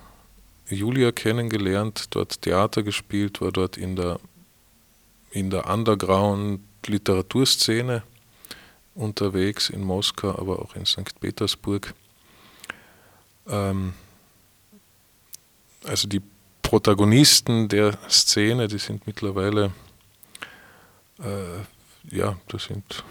Julia 0.67 1.11
kennengelernt, 1.11 2.07
dort 2.15 2.41
Theater 2.41 2.83
gespielt, 2.83 3.41
war 3.41 3.51
dort 3.51 3.77
in 3.77 3.95
der, 3.95 4.19
in 5.31 5.49
der 5.49 5.67
Underground-Literaturszene 6.83 8.03
unterwegs 8.95 9.69
in 9.69 9.81
Moskau, 9.81 10.31
aber 10.37 10.59
auch 10.59 10.75
in 10.75 10.85
St. 10.85 11.19
Petersburg. 11.19 11.93
Ähm, 13.47 13.93
also 15.85 16.07
die 16.07 16.21
Protagonisten 16.61 17.67
der 17.67 17.97
Szene, 18.09 18.67
die 18.67 18.77
sind 18.77 19.05
mittlerweile, 19.07 19.71
äh, 21.19 22.15
ja, 22.15 22.37
da 22.47 22.59
sind 22.59 23.03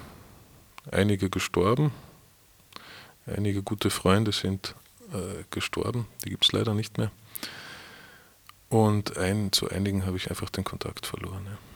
einige 0.91 1.31
gestorben, 1.31 1.93
einige 3.27 3.63
gute 3.63 3.91
Freunde 3.91 4.33
sind 4.33 4.75
äh, 5.13 5.45
gestorben, 5.51 6.07
die 6.25 6.31
gibt 6.31 6.45
es 6.45 6.53
leider 6.53 6.75
nicht 6.75 6.99
mehr. 6.99 7.11
Und 8.69 9.19
ein, 9.19 9.53
zu 9.53 9.69
einigen 9.69 10.07
habe 10.07 10.17
ich 10.17 10.31
einfach 10.31 10.49
den 10.49 10.65
Kontakt 10.65 11.05
verloren. 11.05 11.45
Ja. 11.45 11.72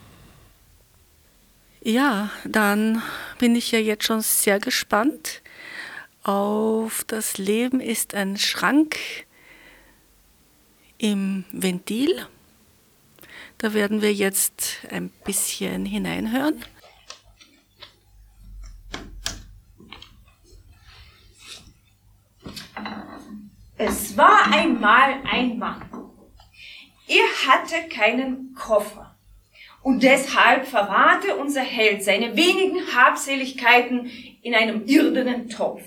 Ja, 1.87 2.31
dann 2.45 3.01
bin 3.39 3.55
ich 3.55 3.71
ja 3.71 3.79
jetzt 3.79 4.05
schon 4.05 4.21
sehr 4.21 4.59
gespannt 4.59 5.41
auf 6.25 7.05
das 7.05 7.39
Leben 7.39 7.79
ist 7.79 8.13
ein 8.15 8.37
Schrank 8.37 8.97
im 10.99 11.45
Ventil. 11.53 12.27
Da 13.59 13.73
werden 13.73 14.03
wir 14.03 14.13
jetzt 14.13 14.81
ein 14.91 15.11
bisschen 15.25 15.87
hineinhören. 15.87 16.65
Es 23.79 24.17
war 24.17 24.53
einmal 24.53 25.23
ein 25.31 25.59
Mann. 25.59 25.89
Er 27.07 27.47
hatte 27.47 27.89
keinen 27.89 28.55
Koffer. 28.55 29.16
Und 29.87 30.03
deshalb 30.03 30.67
verwahrte 30.67 31.37
unser 31.37 31.61
Held 31.61 32.03
seine 32.03 32.37
wenigen 32.37 32.93
Habseligkeiten 32.93 34.11
in 34.43 34.53
einem 34.53 34.85
irdenen 34.85 35.49
Topf. 35.49 35.81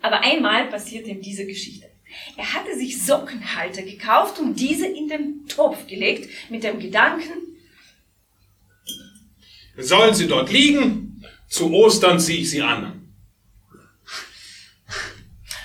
Aber 0.00 0.20
einmal 0.20 0.66
passierte 0.68 1.10
ihm 1.10 1.20
diese 1.20 1.44
Geschichte. 1.44 1.90
Er 2.38 2.54
hatte 2.54 2.74
sich 2.74 3.04
Sockenhalter 3.04 3.82
gekauft 3.82 4.38
und 4.38 4.58
diese 4.58 4.86
in 4.86 5.08
den 5.08 5.46
Topf 5.46 5.86
gelegt 5.88 6.30
mit 6.48 6.64
dem 6.64 6.80
Gedanken, 6.80 7.34
sollen 9.76 10.14
sie 10.14 10.26
dort 10.26 10.50
liegen, 10.50 11.22
zu 11.50 11.70
Ostern 11.70 12.18
ziehe 12.18 12.40
ich 12.40 12.48
sie 12.48 12.62
an. 12.62 13.12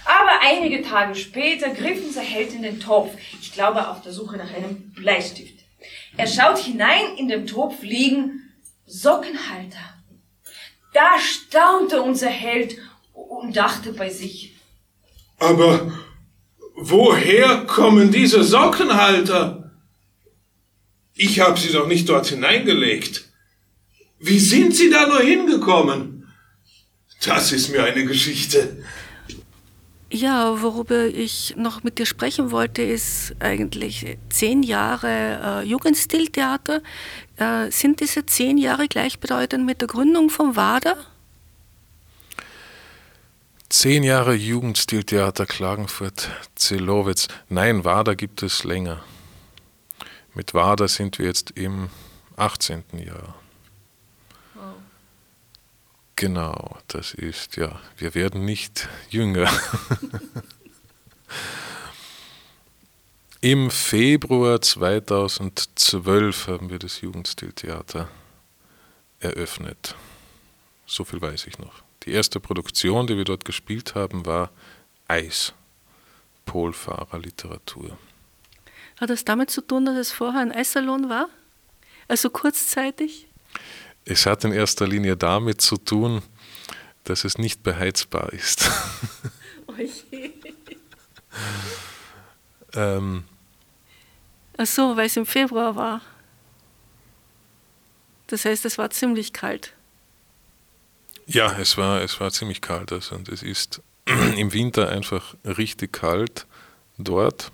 Aber 0.03 0.41
einige 0.41 0.81
Tage 0.81 1.15
später 1.15 1.69
griff 1.69 2.03
unser 2.03 2.19
Held 2.19 2.53
in 2.53 2.61
den 2.61 2.81
Topf, 2.81 3.15
ich 3.41 3.53
glaube 3.53 3.87
auf 3.87 4.01
der 4.01 4.11
Suche 4.11 4.35
nach 4.35 4.53
einem 4.53 4.91
Bleistift. 4.91 5.62
Er 6.15 6.27
schaut 6.27 6.59
hinein, 6.59 7.17
in 7.17 7.27
dem 7.27 7.47
Topf 7.47 7.81
liegen 7.81 8.51
Sockenhalter. 8.85 9.79
Da 10.93 11.17
staunte 11.19 12.01
unser 12.01 12.29
Held 12.29 12.77
und 13.13 13.55
dachte 13.55 13.93
bei 13.93 14.09
sich. 14.09 14.55
Aber 15.39 15.91
woher 16.75 17.65
kommen 17.65 18.11
diese 18.11 18.43
Sockenhalter? 18.43 19.71
Ich 21.15 21.39
habe 21.39 21.59
sie 21.59 21.71
doch 21.71 21.87
nicht 21.87 22.09
dort 22.09 22.27
hineingelegt. 22.27 23.29
Wie 24.19 24.39
sind 24.39 24.75
sie 24.75 24.89
da 24.89 25.07
nur 25.07 25.21
hingekommen? 25.21 26.31
Das 27.25 27.51
ist 27.51 27.69
mir 27.69 27.83
eine 27.83 28.05
Geschichte. 28.05 28.83
Ja, 30.15 30.61
worüber 30.61 31.07
ich 31.07 31.55
noch 31.57 31.81
mit 31.81 31.97
dir 31.97 32.05
sprechen 32.05 32.51
wollte, 32.51 32.83
ist 32.83 33.33
eigentlich 33.39 34.19
zehn 34.29 34.61
Jahre 34.61 35.63
äh, 35.63 35.67
Jugendstiltheater. 35.67 36.83
Äh, 37.37 37.71
sind 37.71 37.99
diese 37.99 38.23
zehn 38.23 38.59
Jahre 38.59 38.87
gleichbedeutend 38.87 39.65
mit 39.65 39.81
der 39.81 39.87
Gründung 39.87 40.29
von 40.29 40.55
WADA? 40.55 40.97
Zehn 43.69 44.03
Jahre 44.03 44.35
Jugendstiltheater 44.35 45.47
Klagenfurt, 45.47 46.29
Zelowitz. 46.53 47.27
Nein, 47.49 47.83
WADA 47.83 48.13
gibt 48.13 48.43
es 48.43 48.63
länger. 48.63 49.03
Mit 50.35 50.53
WADA 50.53 50.87
sind 50.87 51.17
wir 51.17 51.25
jetzt 51.25 51.49
im 51.57 51.89
18. 52.35 52.83
Jahr. 53.03 53.33
Genau, 56.15 56.77
das 56.87 57.13
ist, 57.13 57.57
ja, 57.57 57.79
wir 57.97 58.15
werden 58.15 58.45
nicht 58.45 58.87
jünger. 59.09 59.49
Im 63.41 63.69
Februar 63.71 64.61
2012 64.61 66.47
haben 66.47 66.69
wir 66.69 66.79
das 66.79 67.01
Jugendstiltheater 67.01 68.07
eröffnet. 69.19 69.95
So 70.85 71.03
viel 71.03 71.21
weiß 71.21 71.47
ich 71.47 71.59
noch. 71.59 71.81
Die 72.03 72.11
erste 72.11 72.39
Produktion, 72.39 73.07
die 73.07 73.17
wir 73.17 73.25
dort 73.25 73.43
gespielt 73.43 73.95
haben, 73.95 74.25
war 74.25 74.49
Eis, 75.07 75.53
Polfahrerliteratur. 76.45 77.97
Hat 78.99 79.09
das 79.09 79.25
damit 79.25 79.49
zu 79.49 79.61
tun, 79.61 79.85
dass 79.85 79.97
es 79.97 80.11
vorher 80.11 80.41
ein 80.41 80.51
Eissalon 80.51 81.09
war? 81.09 81.27
Also 82.07 82.29
kurzzeitig? 82.29 83.27
Es 84.05 84.25
hat 84.25 84.43
in 84.43 84.51
erster 84.51 84.87
Linie 84.87 85.15
damit 85.15 85.61
zu 85.61 85.77
tun, 85.77 86.21
dass 87.03 87.23
es 87.23 87.37
nicht 87.37 87.63
beheizbar 87.63 88.31
ist. 88.33 88.69
Oh 89.65 89.75
ähm, 92.75 93.23
Ach 94.57 94.65
so, 94.65 94.95
weil 94.97 95.07
es 95.07 95.17
im 95.17 95.25
Februar 95.25 95.75
war. 95.75 96.01
Das 98.27 98.45
heißt, 98.45 98.65
es 98.65 98.77
war 98.77 98.89
ziemlich 98.89 99.33
kalt. 99.33 99.73
Ja, 101.25 101.57
es 101.57 101.77
war, 101.77 102.01
es 102.01 102.19
war 102.19 102.31
ziemlich 102.31 102.61
kalt. 102.61 102.91
Also, 102.91 103.15
und 103.15 103.29
es 103.29 103.41
ist 103.41 103.81
im 104.37 104.53
Winter 104.53 104.89
einfach 104.89 105.35
richtig 105.45 105.93
kalt 105.93 106.45
dort. 106.97 107.51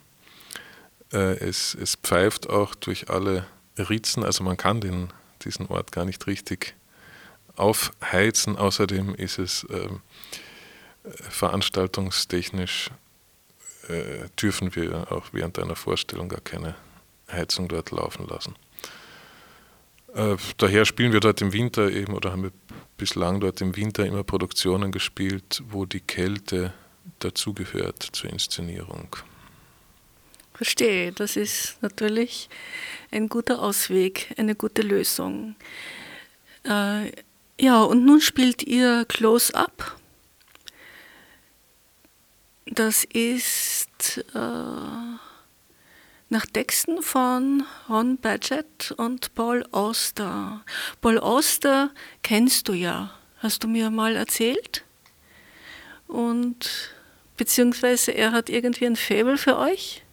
Äh, 1.13 1.38
es, 1.39 1.75
es 1.75 1.95
pfeift 1.95 2.49
auch 2.49 2.75
durch 2.75 3.09
alle 3.09 3.45
Ritzen, 3.77 4.23
also 4.23 4.43
man 4.43 4.57
kann 4.57 4.81
den, 4.81 5.09
diesen 5.39 5.67
Ort 5.67 5.91
gar 5.91 6.06
nicht 6.06 6.28
richtig 6.28 6.75
aufheizen. 7.56 8.58
Außerdem 8.58 9.15
ist 9.15 9.39
es 9.39 9.67
ähm, 9.69 10.02
veranstaltungstechnisch, 11.04 12.89
äh, 13.88 14.30
dürfen 14.41 14.75
wir 14.75 15.12
auch 15.12 15.28
während 15.32 15.60
einer 15.60 15.75
Vorstellung 15.75 16.30
gar 16.30 16.41
keine 16.41 16.75
Heizung 17.32 17.67
dort 17.67 17.91
laufen 17.91 18.28
lassen. 18.28 18.56
Äh, 20.13 20.38
daher 20.58 20.86
spielen 20.86 21.13
wir 21.13 21.19
dort 21.19 21.41
im 21.41 21.54
Winter 21.54 21.89
eben 21.89 22.13
oder 22.13 22.32
haben 22.32 22.43
wir 22.43 22.52
bislang 22.97 23.39
dort 23.39 23.62
im 23.62 23.75
Winter 23.75 24.06
immer 24.06 24.23
Produktionen 24.23 24.91
gespielt, 24.91 25.63
wo 25.69 25.86
die 25.86 26.02
Kälte 26.02 26.73
dazugehört 27.19 28.04
zur 28.12 28.30
Inszenierung. 28.30 29.15
Verstehe, 30.60 31.13
das 31.13 31.38
ist 31.38 31.82
natürlich 31.82 32.50
ein 33.12 33.30
guter 33.30 33.62
Ausweg, 33.62 34.36
eine 34.38 34.56
gute 34.56 34.82
Lösung. 34.82 35.56
Äh, 36.65 37.13
ja, 37.58 37.82
und 37.84 38.04
nun 38.04 38.19
spielt 38.19 38.63
ihr 38.63 39.06
Close 39.08 39.56
Up. 39.56 39.95
Das 42.65 43.06
ist 43.06 44.17
äh, 44.36 45.17
nach 46.28 46.45
Texten 46.52 47.04
von 47.04 47.63
Ron 47.88 48.17
Badgett 48.17 48.91
und 48.98 49.34
Paul 49.36 49.65
Auster. 49.72 50.65
Paul 51.00 51.19
Auster 51.19 51.91
kennst 52.22 52.67
du 52.67 52.74
ja, 52.74 53.17
hast 53.38 53.63
du 53.63 53.69
mir 53.69 53.91
mal 53.91 54.17
erzählt. 54.17 54.84
Und 56.10 56.91
beziehungsweise 57.38 58.12
er 58.12 58.34
hat 58.34 58.50
irgendwie 58.50 58.88
ein 58.88 58.98
Faible 58.98 59.38
für 59.38 59.58
euch. 59.58 60.04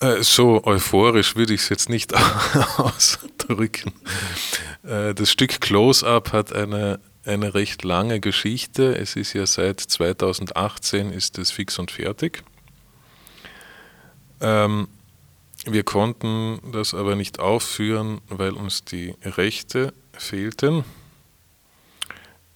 Äh, 0.00 0.22
so 0.22 0.64
euphorisch 0.64 1.36
würde 1.36 1.54
ich 1.54 1.60
es 1.62 1.68
jetzt 1.68 1.88
nicht 1.88 2.14
ausdrücken. 2.78 3.92
Äh, 4.82 5.14
das 5.14 5.30
Stück 5.30 5.60
Close-Up 5.60 6.32
hat 6.32 6.52
eine, 6.52 7.00
eine 7.24 7.54
recht 7.54 7.84
lange 7.84 8.18
Geschichte. 8.18 8.96
Es 8.96 9.14
ist 9.14 9.34
ja 9.34 9.46
seit 9.46 9.80
2018 9.80 11.12
ist 11.12 11.38
es 11.38 11.50
fix 11.50 11.78
und 11.78 11.90
fertig. 11.90 12.42
Ähm, 14.40 14.88
wir 15.66 15.82
konnten 15.82 16.60
das 16.72 16.94
aber 16.94 17.14
nicht 17.14 17.38
aufführen, 17.38 18.22
weil 18.28 18.52
uns 18.52 18.84
die 18.84 19.14
Rechte 19.22 19.92
fehlten. 20.14 20.84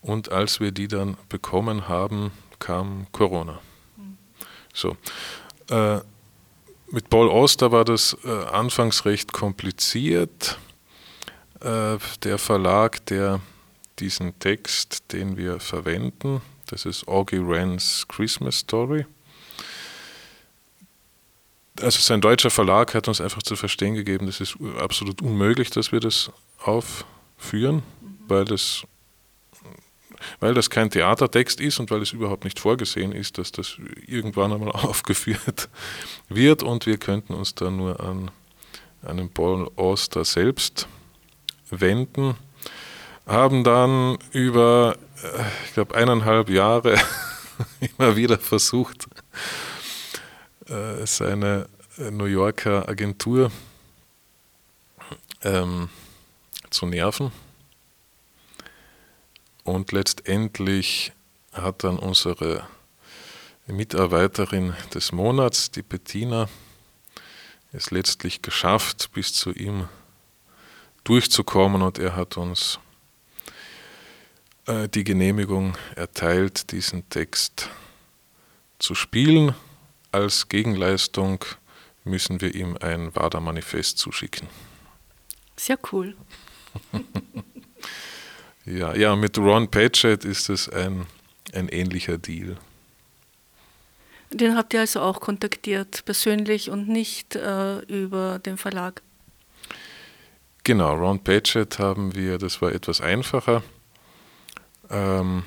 Und 0.01 0.33
als 0.33 0.61
wir 0.61 0.73
die 0.73 0.89
dann 0.89 1.19
bekommen 1.29 1.89
haben, 1.89 2.33
kam 2.59 3.07
Corona. 3.13 3.61
So. 4.73 4.97
Mit 6.95 7.11
Paul 7.11 7.27
Oster 7.27 7.73
war 7.73 7.85
das 7.85 8.17
äh, 8.25 8.31
anfangs 8.31 9.05
recht 9.05 9.33
kompliziert. 9.33 10.61
Äh, 11.61 11.99
der 12.23 12.39
Verlag, 12.39 13.05
der 13.07 13.41
diesen 13.99 14.39
Text, 14.39 15.13
den 15.13 15.37
wir 15.37 15.59
verwenden, 15.59 16.41
das 16.69 16.85
ist 16.85 17.09
Augie 17.09 17.45
Wrens 17.45 18.07
Christmas 18.07 18.59
Story. 18.59 19.07
Also 21.81 21.99
sein 21.99 22.21
deutscher 22.21 22.51
Verlag 22.51 22.95
hat 22.95 23.09
uns 23.09 23.21
einfach 23.21 23.43
zu 23.43 23.57
verstehen 23.57 23.97
gegeben, 23.97 24.27
das 24.27 24.41
ist 24.41 24.57
absolut 24.79 25.21
unmöglich, 25.21 25.71
dass 25.71 25.91
wir 25.91 25.99
das 25.99 26.31
aufführen, 26.59 27.83
weil 28.29 28.45
das 28.45 28.85
weil 30.41 30.55
das 30.55 30.71
kein 30.71 30.91
Theatertext 30.91 31.61
ist 31.61 31.79
und 31.81 31.91
weil 31.91 32.03
es 32.03 32.13
überhaupt 32.13 32.45
nicht 32.45 32.59
vorgesehen 32.59 33.13
ist, 33.13 33.39
dass 33.39 33.53
das 33.53 33.77
irgendwann 34.07 34.53
einmal 34.53 34.71
aufgeführt 34.73 35.69
wird. 36.29 36.63
Und 36.63 36.87
wir 36.87 36.99
könnten 36.99 37.35
uns 37.35 37.55
dann 37.55 37.77
nur 37.77 38.01
an 38.01 38.31
einen 39.03 39.31
Paul 39.31 39.71
Auster 39.77 40.25
selbst 40.25 40.89
wenden, 41.71 42.37
haben 43.27 43.65
dann 43.65 44.19
über, 44.33 44.97
äh, 45.23 45.43
ich 45.67 45.75
glaube, 45.75 45.95
eineinhalb 45.95 46.51
Jahre 46.51 46.99
immer 47.99 48.17
wieder 48.17 48.39
versucht, 48.39 49.07
äh, 50.69 51.07
seine 51.07 51.69
New 52.11 52.25
Yorker 52.25 52.89
Agentur 52.89 53.51
ähm, 55.43 55.89
zu 56.71 56.87
nerven 56.87 57.31
und 59.65 59.93
letztendlich 59.93 61.13
hat 61.53 61.85
dann 61.85 61.99
unsere 61.99 62.67
Mitarbeiterin 63.67 64.75
des 64.93 65.13
Monats, 65.13 65.71
die 65.71 65.83
Bettina, 65.83 66.49
es 67.73 67.91
letztlich 67.91 68.43
geschafft, 68.43 69.11
bis 69.15 69.33
zu 69.33 69.53
ihm 69.53 69.89
durchzukommen 71.03 71.83
und 71.83 71.99
er 71.99 72.15
hat 72.15 72.37
uns 72.37 72.79
äh, 74.67 74.89
die 74.89 75.03
Genehmigung 75.03 75.77
erteilt, 75.97 76.71
diesen 76.73 77.09
Text 77.09 77.69
zu 78.79 78.95
spielen. 78.95 79.55
Als 80.13 80.49
Gegenleistung 80.49 81.45
müssen 82.05 82.41
wir 82.41 82.55
ihm 82.55 82.77
ein 82.81 83.15
WADA-Manifest 83.15 83.99
zuschicken. 83.99 84.47
Sehr 85.57 85.79
cool. 85.91 86.17
Ja, 88.67 88.95
ja, 88.95 89.15
mit 89.15 89.37
Ron 89.37 89.71
Patchett 89.71 90.25
ist 90.25 90.49
es 90.49 90.69
ein, 90.69 91.07
ein 91.53 91.69
ähnlicher 91.69 92.17
Deal. 92.17 92.57
Den 94.31 94.57
habt 94.57 94.73
ihr 94.75 94.81
also 94.81 95.01
auch 95.01 95.21
kontaktiert, 95.21 96.05
persönlich 96.05 96.71
und 96.71 96.89
nicht 96.89 97.37
äh, 97.37 97.79
über 97.81 98.39
den 98.39 98.57
Verlag? 98.57 99.03
Genau, 100.65 100.95
Ron 100.95 101.23
Patchett 101.23 101.79
haben 101.79 102.15
wir, 102.15 102.39
das 102.39 102.63
war 102.63 102.73
etwas 102.73 103.03
einfacher. 103.03 103.63
Ähm, 104.91 105.45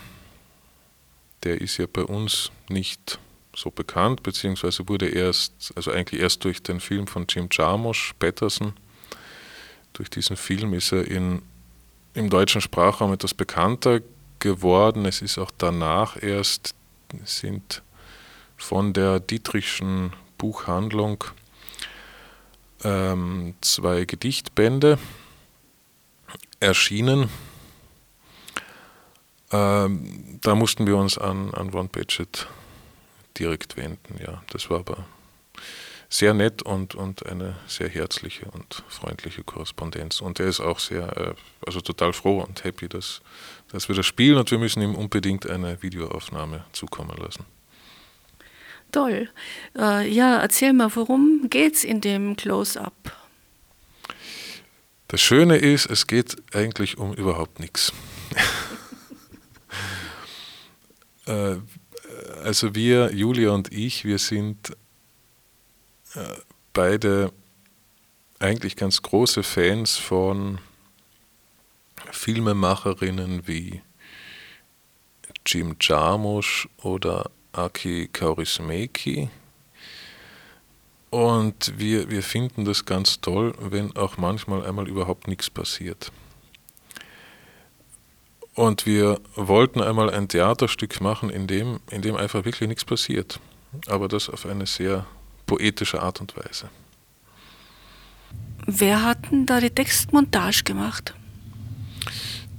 der 1.43 1.59
ist 1.59 1.77
ja 1.77 1.87
bei 1.91 2.03
uns 2.03 2.51
nicht 2.69 3.19
so 3.55 3.71
bekannt, 3.71 4.21
beziehungsweise 4.21 4.87
wurde 4.87 5.09
erst, 5.09 5.73
also 5.75 5.91
eigentlich 5.91 6.21
erst 6.21 6.43
durch 6.43 6.61
den 6.61 6.79
Film 6.79 7.07
von 7.07 7.25
Jim 7.27 7.49
Jarmusch, 7.51 8.13
Patterson, 8.19 8.73
durch 9.93 10.09
diesen 10.11 10.37
Film 10.37 10.75
ist 10.75 10.91
er 10.91 11.07
in 11.07 11.41
im 12.17 12.31
deutschen 12.31 12.61
Sprachraum 12.61 13.13
etwas 13.13 13.35
bekannter 13.35 14.01
geworden. 14.39 15.05
Es 15.05 15.21
ist 15.21 15.37
auch 15.37 15.51
danach 15.57 16.21
erst, 16.21 16.73
sind 17.23 17.83
von 18.57 18.93
der 18.93 19.19
Dietrichschen 19.19 20.13
Buchhandlung 20.39 21.23
ähm, 22.83 23.53
zwei 23.61 24.05
Gedichtbände 24.05 24.97
erschienen. 26.59 27.29
Ähm, 29.51 30.39
da 30.41 30.55
mussten 30.55 30.87
wir 30.87 30.97
uns 30.97 31.19
an, 31.19 31.53
an 31.53 31.69
Ron 31.69 31.89
Patchett 31.89 32.47
direkt 33.37 33.77
wenden. 33.77 34.19
Ja, 34.19 34.41
das 34.51 34.71
war 34.71 34.79
aber 34.79 35.05
sehr 36.09 36.33
nett 36.33 36.63
und, 36.63 36.95
und 36.95 37.25
eine 37.25 37.55
sehr 37.67 37.89
herzliche 37.89 38.45
und 38.51 38.83
freundliche 38.87 39.43
Korrespondenz. 39.43 40.21
Und 40.21 40.39
er 40.39 40.47
ist 40.47 40.59
auch 40.59 40.79
sehr, 40.79 41.17
äh, 41.17 41.33
also 41.65 41.81
total 41.81 42.13
froh 42.13 42.39
und 42.39 42.63
happy, 42.63 42.87
dass, 42.87 43.21
dass 43.71 43.89
wir 43.89 43.95
das 43.95 44.05
spielen 44.05 44.37
und 44.37 44.49
wir 44.49 44.57
müssen 44.57 44.81
ihm 44.81 44.95
unbedingt 44.95 45.49
eine 45.49 45.81
Videoaufnahme 45.81 46.63
zukommen 46.71 47.17
lassen. 47.17 47.45
Toll. 48.91 49.29
Äh, 49.77 50.09
ja, 50.09 50.37
erzähl 50.37 50.71
mal, 50.71 50.95
worum 50.95 51.47
geht's 51.49 51.83
in 51.83 51.99
dem 51.99 52.37
Close-Up? 52.37 52.93
Das 55.09 55.21
Schöne 55.21 55.57
ist, 55.57 55.89
es 55.89 56.07
geht 56.07 56.37
eigentlich 56.53 56.97
um 56.97 57.13
überhaupt 57.13 57.59
nichts. 57.59 57.93
Äh, 61.25 61.57
also 62.45 62.73
wir, 62.73 63.13
Julia 63.13 63.51
und 63.51 63.73
ich, 63.73 64.05
wir 64.05 64.17
sind 64.17 64.77
beide 66.73 67.31
eigentlich 68.39 68.75
ganz 68.75 69.01
große 69.01 69.43
Fans 69.43 69.97
von 69.97 70.59
Filmemacherinnen 72.11 73.47
wie 73.47 73.81
Jim 75.45 75.75
Jarmusch 75.79 76.67
oder 76.81 77.29
Aki 77.53 78.09
Kaurismäki. 78.13 79.29
Und 81.09 81.73
wir, 81.77 82.09
wir 82.09 82.21
finden 82.21 82.65
das 82.65 82.85
ganz 82.85 83.21
toll, 83.21 83.53
wenn 83.59 83.95
auch 83.95 84.17
manchmal 84.17 84.65
einmal 84.65 84.87
überhaupt 84.87 85.27
nichts 85.27 85.49
passiert. 85.49 86.11
Und 88.53 88.85
wir 88.85 89.21
wollten 89.35 89.81
einmal 89.81 90.09
ein 90.09 90.27
Theaterstück 90.27 90.99
machen, 90.99 91.29
in 91.29 91.47
dem, 91.47 91.79
in 91.91 92.01
dem 92.01 92.15
einfach 92.15 92.43
wirklich 92.43 92.67
nichts 92.67 92.83
passiert. 92.83 93.39
Aber 93.87 94.07
das 94.07 94.29
auf 94.29 94.45
eine 94.45 94.65
sehr 94.65 95.05
poetische 95.47 96.01
Art 96.03 96.21
und 96.21 96.37
Weise. 96.37 96.69
Wer 98.67 99.03
hat 99.03 99.31
denn 99.31 99.45
da 99.45 99.59
die 99.59 99.69
Textmontage 99.69 100.63
gemacht? 100.63 101.15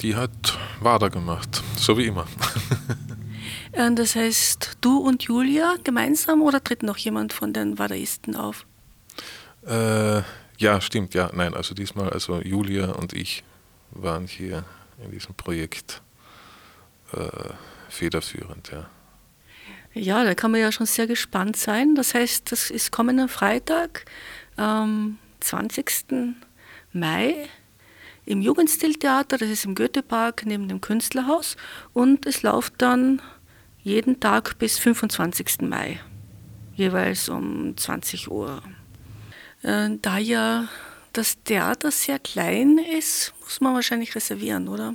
Die 0.00 0.16
hat 0.16 0.58
Wader 0.80 1.10
gemacht, 1.10 1.62
so 1.76 1.96
wie 1.96 2.06
immer. 2.06 2.26
Das 3.94 4.16
heißt, 4.16 4.78
du 4.80 4.98
und 4.98 5.22
Julia 5.24 5.76
gemeinsam 5.84 6.42
oder 6.42 6.64
tritt 6.64 6.82
noch 6.82 6.96
jemand 6.96 7.32
von 7.32 7.52
den 7.52 7.78
Wadaisten 7.78 8.34
auf? 8.34 8.66
Äh, 9.64 10.22
ja, 10.56 10.80
stimmt, 10.80 11.14
ja. 11.14 11.30
Nein, 11.32 11.54
also 11.54 11.74
diesmal, 11.74 12.10
also 12.10 12.40
Julia 12.40 12.92
und 12.92 13.12
ich 13.12 13.44
waren 13.92 14.26
hier 14.26 14.64
in 15.04 15.12
diesem 15.12 15.34
Projekt 15.34 16.02
äh, 17.12 17.28
federführend, 17.88 18.72
ja. 18.72 18.88
Ja, 19.94 20.24
da 20.24 20.34
kann 20.34 20.50
man 20.50 20.60
ja 20.60 20.70
schon 20.70 20.86
sehr 20.86 21.06
gespannt 21.06 21.56
sein. 21.56 21.94
Das 21.94 22.14
heißt, 22.14 22.52
das 22.52 22.70
ist 22.70 22.92
kommenden 22.92 23.28
Freitag, 23.28 24.04
am 24.56 25.18
20. 25.40 26.34
Mai 26.92 27.48
im 28.26 28.42
Jugendstiltheater, 28.42 29.38
das 29.38 29.48
ist 29.48 29.64
im 29.64 29.74
Goethepark 29.74 30.44
neben 30.44 30.68
dem 30.68 30.82
Künstlerhaus 30.82 31.56
und 31.94 32.26
es 32.26 32.42
läuft 32.42 32.74
dann 32.78 33.22
jeden 33.82 34.20
Tag 34.20 34.58
bis 34.58 34.78
25. 34.78 35.62
Mai, 35.62 35.98
jeweils 36.74 37.30
um 37.30 37.74
20 37.76 38.30
Uhr. 38.30 38.62
Äh, 39.62 39.96
Da 40.02 40.18
ja 40.18 40.68
das 41.14 41.42
Theater 41.42 41.90
sehr 41.90 42.18
klein 42.18 42.78
ist, 42.78 43.32
muss 43.40 43.60
man 43.60 43.74
wahrscheinlich 43.74 44.14
reservieren, 44.14 44.68
oder? 44.68 44.94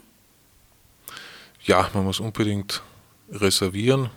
Ja, 1.63 1.89
man 1.93 2.03
muss 2.03 2.19
unbedingt 2.19 2.83
reservieren, 3.31 4.11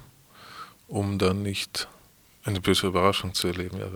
um 0.89 1.19
dann 1.19 1.43
nicht 1.43 1.89
eine 2.45 2.61
böse 2.61 2.87
Überraschung 2.87 3.35
zu 3.35 3.49
erleben. 3.49 3.79
Ja, 3.79 3.89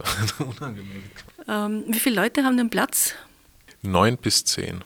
unangenehm. 0.44 1.04
Ähm, 1.48 1.84
wie 1.86 1.98
viele 1.98 2.16
Leute 2.16 2.44
haben 2.44 2.56
den 2.56 2.70
Platz? 2.70 3.14
Neun 3.82 4.16
bis 4.16 4.44
zehn. 4.44 4.82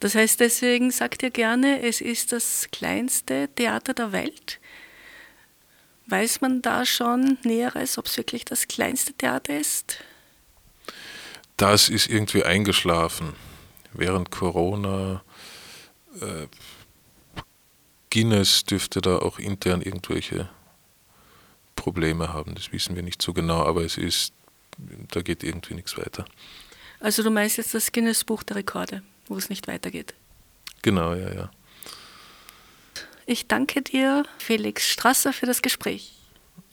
Das 0.00 0.14
heißt, 0.14 0.40
deswegen 0.40 0.90
sagt 0.90 1.22
ihr 1.22 1.30
gerne, 1.30 1.82
es 1.82 2.00
ist 2.00 2.32
das 2.32 2.68
kleinste 2.70 3.48
Theater 3.54 3.94
der 3.94 4.12
Welt. 4.12 4.60
Weiß 6.06 6.40
man 6.40 6.62
da 6.62 6.84
schon 6.84 7.38
Näheres, 7.44 7.98
ob 7.98 8.06
es 8.06 8.16
wirklich 8.16 8.44
das 8.44 8.68
kleinste 8.68 9.12
Theater 9.14 9.58
ist? 9.58 9.98
Das 11.56 11.88
ist 11.88 12.08
irgendwie 12.08 12.44
eingeschlafen. 12.44 13.32
Während 13.92 14.30
Corona 14.30 15.22
äh, 16.20 16.46
Guinness 18.10 18.64
dürfte 18.64 19.00
da 19.00 19.18
auch 19.18 19.38
intern 19.38 19.82
irgendwelche 19.82 20.48
Probleme 21.74 22.32
haben. 22.32 22.54
Das 22.54 22.72
wissen 22.72 22.96
wir 22.96 23.02
nicht 23.02 23.22
so 23.22 23.32
genau, 23.32 23.64
aber 23.64 23.84
es 23.84 23.98
ist, 23.98 24.32
da 25.10 25.22
geht 25.22 25.42
irgendwie 25.42 25.74
nichts 25.74 25.96
weiter. 25.96 26.24
Also 27.00 27.22
du 27.22 27.30
meinst 27.30 27.58
jetzt 27.58 27.74
das 27.74 27.92
Guinness 27.92 28.24
Buch 28.24 28.42
der 28.42 28.56
Rekorde, 28.56 29.02
wo 29.28 29.36
es 29.36 29.50
nicht 29.50 29.68
weitergeht. 29.68 30.14
Genau, 30.82 31.14
ja, 31.14 31.32
ja. 31.32 31.50
Ich 33.26 33.48
danke 33.48 33.82
dir, 33.82 34.24
Felix 34.38 34.88
Strasser, 34.88 35.32
für 35.32 35.46
das 35.46 35.60
Gespräch. 35.60 36.12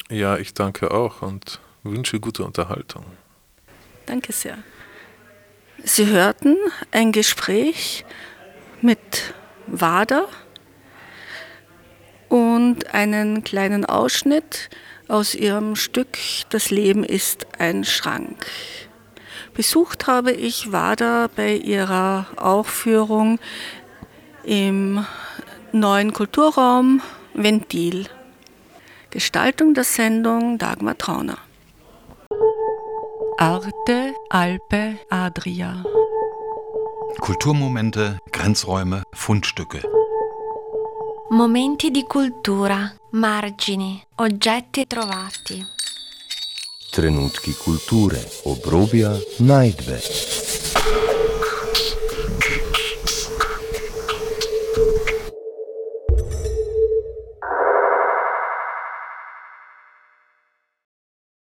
Ja, 0.10 0.38
ich 0.38 0.54
danke 0.54 0.92
auch 0.92 1.22
und 1.22 1.60
wünsche 1.82 2.20
gute 2.20 2.44
Unterhaltung. 2.44 3.06
Danke 4.06 4.34
sehr. 4.34 4.58
Sie 5.84 6.06
hörten 6.06 6.56
ein 6.92 7.12
Gespräch 7.12 8.06
mit 8.82 9.34
Wader 9.68 10.28
und 12.34 12.96
einen 12.96 13.44
kleinen 13.44 13.86
Ausschnitt 13.86 14.72
aus 15.08 15.36
ihrem 15.36 15.76
Stück 15.76 16.18
Das 16.50 16.72
Leben 16.72 17.04
ist 17.04 17.46
ein 17.60 17.84
Schrank. 17.84 18.48
Besucht 19.54 20.08
habe 20.08 20.32
ich 20.32 20.72
Wader 20.72 21.30
bei 21.36 21.54
ihrer 21.54 22.26
Aufführung 22.38 23.38
im 24.44 25.06
neuen 25.72 26.12
Kulturraum 26.12 27.04
Ventil. 27.36 28.08
Gestaltung 29.12 29.76
der 29.76 29.84
Sendung 29.84 30.58
Dagmar 30.58 30.98
Trauner. 30.98 31.38
Arte, 33.38 34.16
Alpe, 34.30 34.98
Adria. 35.12 35.84
Kulturmomente, 37.22 38.18
Grenzräume, 38.32 39.04
Fundstücke. 39.14 39.84
Momenti 41.30 41.90
di 41.90 42.04
cultura, 42.04 42.94
margini, 43.12 44.00
oggetti 44.16 44.86
trovati. 44.86 45.66
Trenutki 46.92 47.54
kulture, 47.56 48.22
obrobja, 48.44 49.18
najdbe. 49.38 50.63